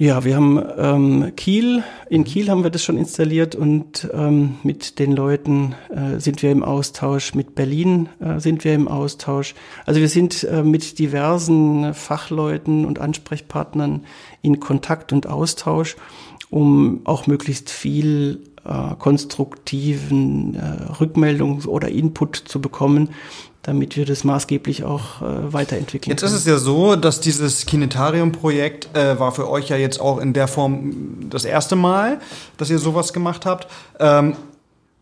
Ja, 0.00 0.22
wir 0.22 0.36
haben 0.36 0.62
ähm, 0.76 1.32
Kiel, 1.34 1.82
in 2.08 2.22
Kiel 2.22 2.48
haben 2.50 2.62
wir 2.62 2.70
das 2.70 2.84
schon 2.84 2.96
installiert 2.96 3.56
und 3.56 4.08
ähm, 4.14 4.54
mit 4.62 5.00
den 5.00 5.10
Leuten 5.10 5.74
äh, 5.90 6.20
sind 6.20 6.40
wir 6.40 6.52
im 6.52 6.62
Austausch, 6.62 7.34
mit 7.34 7.56
Berlin 7.56 8.08
äh, 8.20 8.38
sind 8.38 8.62
wir 8.62 8.74
im 8.74 8.86
Austausch. 8.86 9.56
Also 9.86 10.00
wir 10.00 10.08
sind 10.08 10.44
äh, 10.44 10.62
mit 10.62 11.00
diversen 11.00 11.94
Fachleuten 11.94 12.84
und 12.84 13.00
Ansprechpartnern 13.00 14.04
in 14.40 14.60
Kontakt 14.60 15.12
und 15.12 15.26
Austausch, 15.26 15.96
um 16.48 17.00
auch 17.02 17.26
möglichst 17.26 17.68
viel 17.68 18.44
äh, 18.64 18.94
konstruktiven 19.00 20.54
äh, 20.54 20.92
Rückmeldung 21.00 21.64
oder 21.64 21.88
Input 21.88 22.36
zu 22.36 22.60
bekommen, 22.60 23.08
damit 23.68 23.96
wir 23.96 24.06
das 24.06 24.24
maßgeblich 24.24 24.84
auch 24.84 25.20
äh, 25.20 25.52
weiterentwickeln. 25.52 26.10
Jetzt 26.10 26.22
können. 26.22 26.32
ist 26.32 26.40
es 26.40 26.46
ja 26.46 26.56
so, 26.56 26.96
dass 26.96 27.20
dieses 27.20 27.66
Kinetarium-Projekt 27.66 28.96
äh, 28.96 29.20
war 29.20 29.30
für 29.30 29.50
euch 29.50 29.68
ja 29.68 29.76
jetzt 29.76 30.00
auch 30.00 30.16
in 30.16 30.32
der 30.32 30.48
Form 30.48 31.28
das 31.28 31.44
erste 31.44 31.76
Mal, 31.76 32.18
dass 32.56 32.70
ihr 32.70 32.78
sowas 32.78 33.12
gemacht 33.12 33.44
habt. 33.44 33.68
Ähm, 34.00 34.36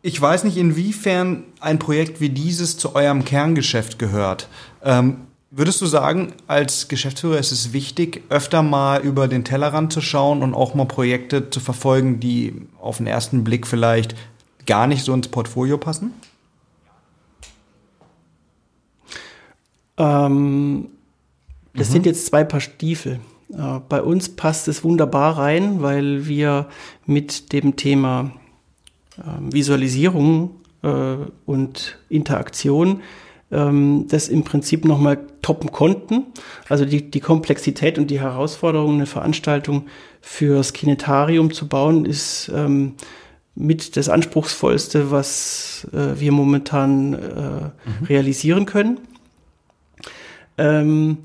ich 0.03 0.21
weiß 0.21 0.43
nicht, 0.43 0.57
inwiefern 0.57 1.45
ein 1.61 1.79
Projekt 1.79 2.21
wie 2.21 2.29
dieses 2.29 2.77
zu 2.77 2.97
eurem 2.97 3.25
Kerngeschäft 3.25 4.01
gehört. 4.01 4.49
Ähm, 4.83 5.19
würdest 5.53 5.81
du 5.81 5.87
sagen, 5.87 6.33
als 6.49 6.89
Geschäftsführer 6.89 7.39
ist 7.39 7.53
es 7.53 7.73
wichtig, 7.73 8.25
öfter 8.31 8.65
mal 8.65 9.01
über 9.01 9.29
den 9.29 9.45
Tellerrand 9.45 9.93
zu 9.93 10.01
schauen 10.01 10.43
und 10.43 10.55
auch 10.55 10.75
mal 10.75 10.87
Projekte 10.87 11.51
zu 11.51 11.61
verfolgen, 11.61 12.19
die 12.19 12.63
auf 12.81 12.97
den 12.97 13.07
ersten 13.07 13.45
Blick 13.45 13.65
vielleicht 13.65 14.17
gar 14.67 14.89
nicht 14.89 15.05
so 15.05 15.15
ins 15.15 15.29
Portfolio 15.29 15.79
passen? 15.79 16.15
Ähm, 19.99 20.89
das 21.75 21.89
mhm. 21.89 21.93
sind 21.93 22.07
jetzt 22.07 22.27
zwei 22.27 22.45
Paar 22.45 22.61
Stiefel. 22.61 23.21
Äh, 23.53 23.81
bei 23.89 24.03
uns 24.03 24.29
passt 24.31 24.69
es 24.69 24.85
wunderbar 24.85 25.39
rein, 25.39 25.83
weil 25.83 26.27
wir 26.27 26.69
mit 27.05 27.53
dem 27.53 27.77
Thema 27.77 28.33
äh, 29.19 29.23
Visualisierung 29.53 30.61
äh, 30.83 31.17
und 31.45 31.99
Interaktion 32.09 33.01
ähm, 33.51 34.07
das 34.09 34.29
im 34.29 34.45
Prinzip 34.45 34.85
nochmal 34.85 35.19
toppen 35.43 35.71
konnten. 35.71 36.27
Also 36.69 36.85
die, 36.85 37.11
die 37.11 37.21
Komplexität 37.21 37.99
und 37.99 38.11
die 38.11 38.21
Herausforderung, 38.21 38.95
eine 38.95 39.07
Veranstaltung 39.07 39.87
fürs 40.21 40.73
Kinetarium 40.73 41.53
zu 41.53 41.69
bauen, 41.69 42.05
ist 42.05 42.51
ähm, 42.55 42.95
mit 43.55 43.97
das 43.97 44.09
Anspruchsvollste, 44.09 45.11
was 45.11 45.87
äh, 45.93 46.21
wir 46.21 46.33
momentan 46.33 47.15
äh, 47.15 47.19
mhm. 47.19 48.07
realisieren 48.09 48.67
können. 48.67 49.01
Ähm, 50.59 51.19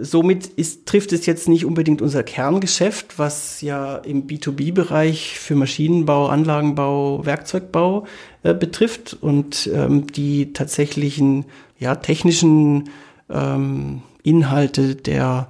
somit 0.00 0.46
ist, 0.46 0.86
trifft 0.86 1.12
es 1.12 1.26
jetzt 1.26 1.48
nicht 1.48 1.64
unbedingt 1.64 2.02
unser 2.02 2.22
Kerngeschäft, 2.22 3.18
was 3.18 3.60
ja 3.60 3.96
im 3.96 4.26
B2B-Bereich 4.26 5.38
für 5.38 5.54
Maschinenbau, 5.54 6.28
Anlagenbau, 6.28 7.24
Werkzeugbau 7.26 8.06
äh, 8.42 8.54
betrifft 8.54 9.16
und 9.20 9.70
ähm, 9.72 10.06
die 10.06 10.52
tatsächlichen 10.52 11.46
ja, 11.78 11.96
technischen 11.96 12.90
ähm, 13.28 14.02
Inhalte 14.22 14.94
der 14.94 15.48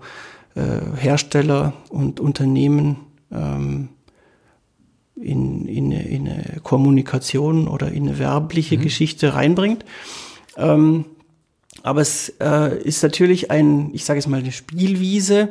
äh, 0.54 0.60
Hersteller 0.96 1.74
und 1.90 2.20
Unternehmen 2.20 2.96
ähm, 3.30 3.88
in, 5.16 5.66
in, 5.66 5.92
eine, 5.92 6.08
in 6.08 6.28
eine 6.28 6.60
Kommunikation 6.62 7.68
oder 7.68 7.92
in 7.92 8.08
eine 8.08 8.18
werbliche 8.18 8.78
mhm. 8.78 8.82
Geschichte 8.82 9.34
reinbringt. 9.34 9.84
Ähm, 10.56 11.04
aber 11.82 12.00
es 12.00 12.32
äh, 12.40 12.78
ist 12.82 13.02
natürlich 13.02 13.50
ein, 13.50 13.90
ich 13.92 14.04
sage 14.04 14.18
jetzt 14.18 14.28
mal, 14.28 14.40
eine 14.40 14.52
Spielwiese, 14.52 15.50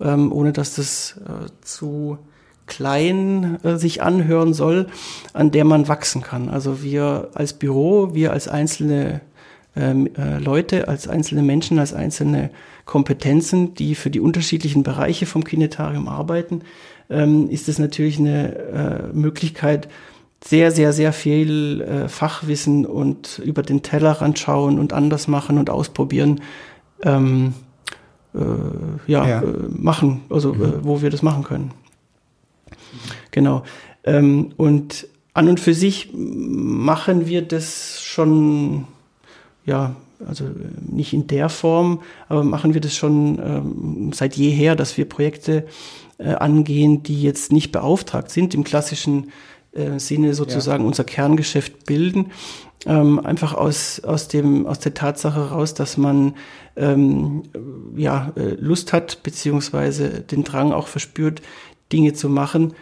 ähm, 0.00 0.32
ohne 0.32 0.52
dass 0.52 0.76
das 0.76 1.20
äh, 1.26 1.50
zu 1.62 2.18
klein 2.66 3.58
äh, 3.64 3.76
sich 3.76 4.02
anhören 4.02 4.54
soll, 4.54 4.86
an 5.32 5.50
der 5.50 5.64
man 5.64 5.88
wachsen 5.88 6.22
kann. 6.22 6.48
Also 6.48 6.82
wir 6.82 7.30
als 7.34 7.52
Büro, 7.54 8.14
wir 8.14 8.32
als 8.32 8.48
einzelne 8.48 9.20
ähm, 9.76 10.08
äh, 10.16 10.38
Leute, 10.38 10.88
als 10.88 11.08
einzelne 11.08 11.42
Menschen, 11.42 11.78
als 11.78 11.94
einzelne 11.94 12.50
Kompetenzen, 12.84 13.74
die 13.74 13.94
für 13.94 14.10
die 14.10 14.20
unterschiedlichen 14.20 14.82
Bereiche 14.82 15.26
vom 15.26 15.44
Kinetarium 15.44 16.08
arbeiten, 16.08 16.62
ähm, 17.10 17.48
ist 17.48 17.68
es 17.68 17.78
natürlich 17.78 18.18
eine 18.18 18.54
äh, 18.54 19.16
Möglichkeit, 19.16 19.88
sehr, 20.44 20.70
sehr, 20.70 20.92
sehr 20.92 21.12
viel 21.12 21.80
äh, 21.82 22.08
Fachwissen 22.08 22.84
und 22.86 23.40
über 23.44 23.62
den 23.62 23.82
Tellerrand 23.82 24.38
schauen 24.38 24.78
und 24.78 24.92
anders 24.92 25.28
machen 25.28 25.58
und 25.58 25.70
ausprobieren, 25.70 26.40
ähm, 27.02 27.54
äh, 28.34 28.38
ja, 29.10 29.26
ja. 29.26 29.42
Äh, 29.42 29.46
machen, 29.68 30.22
also 30.30 30.54
mhm. 30.54 30.62
Äh, 30.62 30.84
wo 30.84 31.02
wir 31.02 31.10
das 31.10 31.22
machen 31.22 31.44
können. 31.44 31.70
Genau. 33.30 33.62
Ähm, 34.04 34.52
und 34.56 35.06
an 35.34 35.48
und 35.48 35.60
für 35.60 35.74
sich 35.74 36.10
machen 36.12 37.26
wir 37.26 37.42
das 37.42 38.02
schon, 38.02 38.86
ja, 39.64 39.96
also 40.26 40.44
nicht 40.80 41.12
in 41.12 41.26
der 41.26 41.48
Form, 41.48 42.02
aber 42.28 42.44
machen 42.44 42.74
wir 42.74 42.80
das 42.80 42.96
schon 42.96 43.38
ähm, 43.38 44.10
seit 44.12 44.36
jeher, 44.36 44.76
dass 44.76 44.96
wir 44.96 45.08
Projekte 45.08 45.66
äh, 46.18 46.34
angehen, 46.34 47.02
die 47.02 47.22
jetzt 47.22 47.50
nicht 47.50 47.72
beauftragt 47.72 48.30
sind, 48.30 48.54
im 48.54 48.62
klassischen 48.62 49.30
äh, 49.72 49.98
Sinne 49.98 50.34
sozusagen 50.34 50.84
ja. 50.84 50.88
unser 50.88 51.04
Kerngeschäft 51.04 51.86
bilden. 51.86 52.32
Ähm, 52.84 53.24
einfach 53.24 53.54
aus, 53.54 54.00
aus, 54.00 54.28
dem, 54.28 54.66
aus 54.66 54.80
der 54.80 54.94
Tatsache 54.94 55.50
heraus, 55.50 55.74
dass 55.74 55.96
man 55.96 56.34
ähm, 56.76 57.44
ja, 57.96 58.32
äh, 58.36 58.54
Lust 58.58 58.92
hat, 58.92 59.22
beziehungsweise 59.22 60.20
den 60.20 60.42
Drang 60.42 60.72
auch 60.72 60.88
verspürt, 60.88 61.42
Dinge 61.92 62.12
zu 62.12 62.28
machen, 62.28 62.74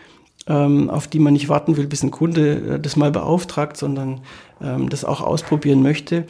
ähm, 0.47 0.89
auf 0.89 1.07
die 1.07 1.19
man 1.19 1.35
nicht 1.35 1.49
warten 1.49 1.77
will, 1.77 1.87
bis 1.87 2.03
ein 2.03 2.11
Kunde 2.11 2.77
äh, 2.77 2.81
das 2.81 2.97
mal 2.97 3.11
beauftragt, 3.11 3.77
sondern 3.77 4.23
ähm, 4.63 4.89
das 4.89 5.05
auch 5.05 5.21
ausprobieren 5.21 5.83
möchte. 5.83 6.25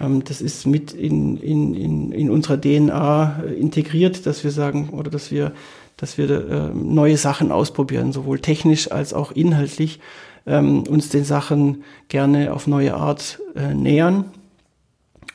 Ähm, 0.00 0.24
das 0.24 0.40
ist 0.40 0.66
mit 0.66 0.92
in, 0.92 1.36
in, 1.36 1.74
in, 1.74 2.12
in 2.12 2.30
unserer 2.30 2.60
DNA 2.60 3.44
äh, 3.44 3.54
integriert, 3.54 4.26
dass 4.26 4.42
wir 4.42 4.50
sagen, 4.50 4.90
oder 4.90 5.10
dass 5.10 5.30
wir 5.30 5.52
dass 5.96 6.18
wir 6.18 6.30
äh, 6.30 6.70
neue 6.74 7.16
Sachen 7.16 7.52
ausprobieren, 7.52 8.12
sowohl 8.12 8.40
technisch 8.40 8.90
als 8.90 9.14
auch 9.14 9.32
inhaltlich, 9.32 10.00
ähm, 10.46 10.82
uns 10.82 11.08
den 11.08 11.24
Sachen 11.24 11.84
gerne 12.08 12.52
auf 12.52 12.66
neue 12.66 12.94
Art 12.94 13.40
äh, 13.54 13.74
nähern. 13.74 14.24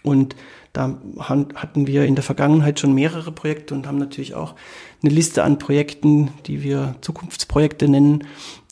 Und 0.03 0.35
da 0.73 0.97
hatten 1.19 1.87
wir 1.87 2.05
in 2.05 2.15
der 2.15 2.23
Vergangenheit 2.23 2.79
schon 2.79 2.93
mehrere 2.93 3.31
Projekte 3.31 3.73
und 3.73 3.87
haben 3.87 3.97
natürlich 3.97 4.35
auch 4.35 4.55
eine 5.01 5.11
Liste 5.11 5.43
an 5.43 5.57
Projekten, 5.57 6.29
die 6.45 6.61
wir 6.61 6.95
Zukunftsprojekte 7.01 7.87
nennen, 7.87 8.25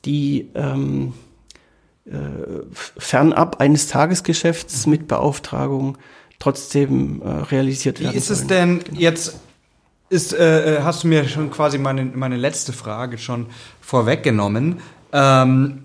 die 0.05 0.49
ähm, 0.53 1.13
äh, 2.05 2.11
fernab 2.73 3.59
eines 3.59 3.87
Tagesgeschäfts 3.87 4.85
mit 4.85 5.07
Beauftragung 5.07 5.97
trotzdem 6.37 7.21
äh, 7.21 7.27
realisiert 7.27 7.99
werden. 7.99 8.13
Wie 8.13 8.17
ist 8.17 8.29
es 8.29 8.45
denn 8.45 8.81
jetzt 8.93 9.39
ist, 10.09 10.33
äh, 10.33 10.77
äh, 10.77 10.81
hast 10.81 11.03
du 11.03 11.07
mir 11.07 11.27
schon 11.27 11.49
quasi 11.51 11.77
meine, 11.77 12.05
meine 12.05 12.37
letzte 12.37 12.73
Frage 12.73 13.17
schon 13.17 13.47
vorweggenommen. 13.81 14.79
Ähm, 15.11 15.83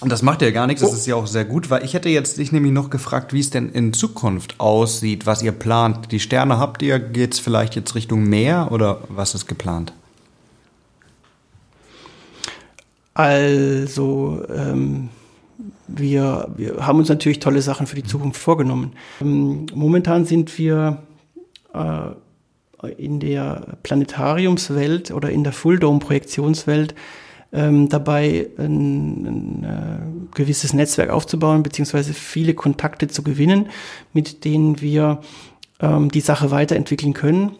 und 0.00 0.10
das 0.10 0.22
macht 0.22 0.42
ja 0.42 0.50
gar 0.50 0.66
nichts, 0.66 0.82
das 0.82 0.90
oh. 0.90 0.94
ist 0.94 1.06
ja 1.06 1.14
auch 1.14 1.28
sehr 1.28 1.44
gut, 1.44 1.70
weil 1.70 1.84
ich 1.84 1.94
hätte 1.94 2.08
jetzt 2.08 2.36
dich 2.36 2.50
nämlich 2.50 2.72
noch 2.72 2.90
gefragt, 2.90 3.32
wie 3.32 3.38
es 3.38 3.50
denn 3.50 3.70
in 3.70 3.92
Zukunft 3.92 4.58
aussieht, 4.58 5.26
was 5.26 5.42
ihr 5.42 5.52
plant. 5.52 6.10
Die 6.10 6.18
Sterne 6.18 6.58
habt 6.58 6.82
ihr, 6.82 6.98
geht 6.98 7.34
es 7.34 7.38
vielleicht 7.38 7.76
jetzt 7.76 7.94
Richtung 7.94 8.24
Meer 8.24 8.68
oder 8.72 9.02
was 9.08 9.34
ist 9.34 9.46
geplant? 9.46 9.92
Also, 13.14 14.42
ähm, 14.52 15.10
wir, 15.86 16.48
wir 16.56 16.86
haben 16.86 16.98
uns 16.98 17.08
natürlich 17.08 17.38
tolle 17.38 17.62
Sachen 17.62 17.86
für 17.86 17.94
die 17.94 18.04
Zukunft 18.04 18.40
vorgenommen. 18.40 18.94
Ähm, 19.20 19.66
momentan 19.74 20.24
sind 20.24 20.56
wir 20.58 21.02
äh, 21.74 22.10
in 22.88 23.20
der 23.20 23.78
Planetariumswelt 23.82 25.10
oder 25.10 25.30
in 25.30 25.44
der 25.44 25.52
Full-Dome-Projektionswelt 25.52 26.94
ähm, 27.52 27.88
dabei 27.88 28.48
ein, 28.58 29.26
ein 29.26 29.64
äh, 29.64 30.34
gewisses 30.34 30.72
Netzwerk 30.72 31.10
aufzubauen, 31.10 31.62
beziehungsweise 31.62 32.14
viele 32.14 32.54
Kontakte 32.54 33.08
zu 33.08 33.22
gewinnen, 33.22 33.66
mit 34.12 34.44
denen 34.44 34.80
wir 34.80 35.20
ähm, 35.80 36.10
die 36.10 36.20
Sache 36.20 36.50
weiterentwickeln 36.50 37.12
können, 37.12 37.52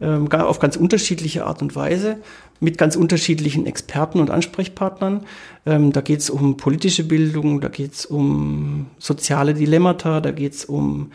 ähm, 0.00 0.30
auf 0.32 0.58
ganz 0.58 0.76
unterschiedliche 0.76 1.44
Art 1.44 1.60
und 1.60 1.76
Weise, 1.76 2.18
mit 2.60 2.78
ganz 2.78 2.96
unterschiedlichen 2.96 3.66
Experten 3.66 4.20
und 4.20 4.30
Ansprechpartnern. 4.30 5.26
Ähm, 5.66 5.92
da 5.92 6.00
geht 6.00 6.20
es 6.20 6.30
um 6.30 6.56
politische 6.56 7.04
Bildung, 7.04 7.60
da 7.60 7.68
geht 7.68 7.92
es 7.92 8.06
um 8.06 8.86
soziale 8.98 9.54
Dilemmata, 9.54 10.20
da 10.20 10.30
geht 10.30 10.54
es 10.54 10.64
um 10.64 11.10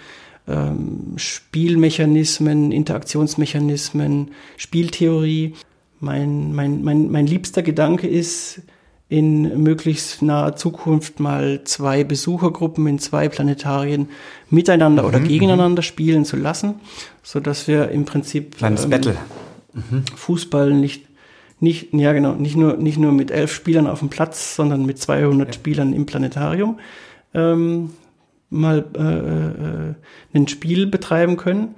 ähm, 0.49 1.13
Spielmechanismen, 1.15 2.71
Interaktionsmechanismen, 2.71 4.31
Spieltheorie. 4.57 5.53
Mein, 5.99 6.53
mein, 6.53 6.83
mein, 6.83 7.11
mein 7.11 7.27
liebster 7.27 7.61
Gedanke 7.61 8.07
ist, 8.07 8.61
in 9.09 9.63
möglichst 9.63 10.21
naher 10.21 10.55
Zukunft 10.55 11.19
mal 11.19 11.63
zwei 11.63 12.03
Besuchergruppen 12.03 12.85
in 12.85 12.99
zwei 12.99 13.27
Planetarien 13.27 14.09
miteinander 14.51 15.01
mhm, 15.01 15.09
oder 15.09 15.19
gegeneinander 15.19 15.81
spielen 15.81 16.25
zu 16.25 16.37
lassen, 16.37 16.75
so 17.23 17.39
dass 17.39 17.67
wir 17.67 17.89
im 17.89 18.05
Prinzip 18.05 18.57
Kleines 18.57 18.83
ähm, 18.83 18.91
Battle. 18.91 19.17
Mhm. 19.73 20.03
Fußball 20.15 20.73
nicht 20.73 21.07
nicht 21.59 21.91
ja 21.93 22.13
genau 22.13 22.35
nicht 22.35 22.55
nur 22.55 22.77
nicht 22.77 22.99
nur 22.99 23.11
mit 23.11 23.31
elf 23.31 23.51
Spielern 23.51 23.87
auf 23.87 23.99
dem 23.99 24.09
Platz, 24.09 24.55
sondern 24.55 24.85
mit 24.85 24.99
200 24.99 25.47
ja. 25.47 25.53
Spielern 25.53 25.91
im 25.93 26.05
Planetarium 26.05 26.79
ähm, 27.33 27.89
mal 28.49 28.85
äh, 28.95 29.01
äh, 29.01 29.95
ein 30.33 30.47
Spiel 30.47 30.87
betreiben 30.87 31.37
können. 31.37 31.75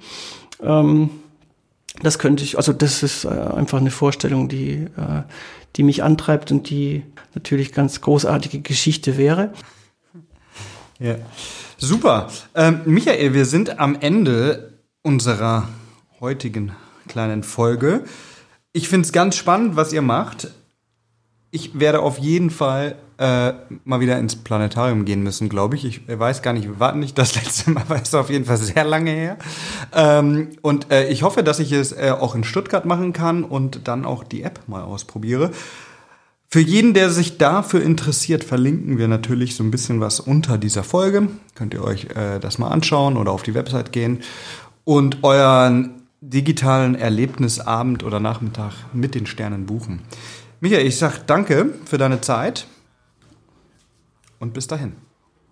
Ähm, 0.62 1.10
das 2.00 2.18
könnte 2.18 2.42
ich, 2.42 2.56
also 2.56 2.72
das 2.72 3.02
ist 3.02 3.24
äh, 3.24 3.28
einfach 3.28 3.78
eine 3.78 3.90
Vorstellung, 3.90 4.48
die, 4.48 4.86
äh, 4.96 5.22
die 5.76 5.82
mich 5.82 6.02
antreibt 6.02 6.50
und 6.50 6.70
die 6.70 7.04
natürlich 7.34 7.72
ganz 7.72 8.00
großartige 8.00 8.60
Geschichte 8.60 9.18
wäre. 9.18 9.52
Ja, 10.98 11.16
super. 11.76 12.28
Ähm, 12.54 12.80
Michael, 12.86 13.34
wir 13.34 13.44
sind 13.44 13.78
am 13.78 13.96
Ende 14.00 14.72
unserer 15.02 15.68
heutigen 16.20 16.72
kleinen 17.08 17.42
Folge. 17.42 18.04
Ich 18.72 18.88
finde 18.88 19.06
es 19.06 19.12
ganz 19.12 19.36
spannend, 19.36 19.76
was 19.76 19.92
ihr 19.92 20.02
macht. 20.02 20.48
Ich 21.50 21.78
werde 21.78 22.00
auf 22.00 22.18
jeden 22.18 22.50
Fall 22.50 22.96
äh, 23.22 23.54
mal 23.84 24.00
wieder 24.00 24.18
ins 24.18 24.34
Planetarium 24.34 25.04
gehen 25.04 25.22
müssen, 25.22 25.48
glaube 25.48 25.76
ich. 25.76 25.84
Ich 25.84 26.00
weiß 26.06 26.42
gar 26.42 26.52
nicht, 26.52 26.68
wann 26.78 27.02
ich 27.02 27.14
das 27.14 27.34
letzte 27.42 27.70
Mal 27.70 27.88
war. 27.88 28.02
Ist 28.02 28.14
auf 28.16 28.30
jeden 28.30 28.44
Fall 28.44 28.56
sehr 28.56 28.84
lange 28.84 29.12
her. 29.12 29.38
Ähm, 29.94 30.48
und 30.60 30.90
äh, 30.90 31.08
ich 31.08 31.22
hoffe, 31.22 31.44
dass 31.44 31.60
ich 31.60 31.70
es 31.70 31.92
äh, 31.92 32.10
auch 32.10 32.34
in 32.34 32.42
Stuttgart 32.42 32.84
machen 32.84 33.12
kann 33.12 33.44
und 33.44 33.86
dann 33.86 34.04
auch 34.04 34.24
die 34.24 34.42
App 34.42 34.60
mal 34.66 34.82
ausprobiere. 34.82 35.52
Für 36.48 36.60
jeden, 36.60 36.94
der 36.94 37.10
sich 37.10 37.38
dafür 37.38 37.82
interessiert, 37.82 38.42
verlinken 38.42 38.98
wir 38.98 39.08
natürlich 39.08 39.54
so 39.54 39.62
ein 39.62 39.70
bisschen 39.70 40.00
was 40.00 40.18
unter 40.18 40.58
dieser 40.58 40.82
Folge. 40.82 41.28
Könnt 41.54 41.74
ihr 41.74 41.84
euch 41.84 42.08
äh, 42.16 42.40
das 42.40 42.58
mal 42.58 42.68
anschauen 42.68 43.16
oder 43.16 43.30
auf 43.30 43.44
die 43.44 43.54
Website 43.54 43.92
gehen 43.92 44.20
und 44.84 45.22
euren 45.22 46.02
digitalen 46.20 46.96
Erlebnisabend 46.96 48.02
oder 48.02 48.20
Nachmittag 48.20 48.72
mit 48.92 49.14
den 49.14 49.26
Sternen 49.26 49.66
buchen. 49.66 50.00
Michael, 50.60 50.86
ich 50.86 50.98
sag 50.98 51.26
danke 51.26 51.70
für 51.84 51.98
deine 51.98 52.20
Zeit. 52.20 52.66
Und 54.42 54.54
bis 54.54 54.66
dahin. 54.66 54.96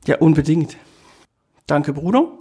Ja, 0.05 0.19
unbedingt. 0.19 0.77
Danke, 1.69 1.93
Bruno. 1.93 2.40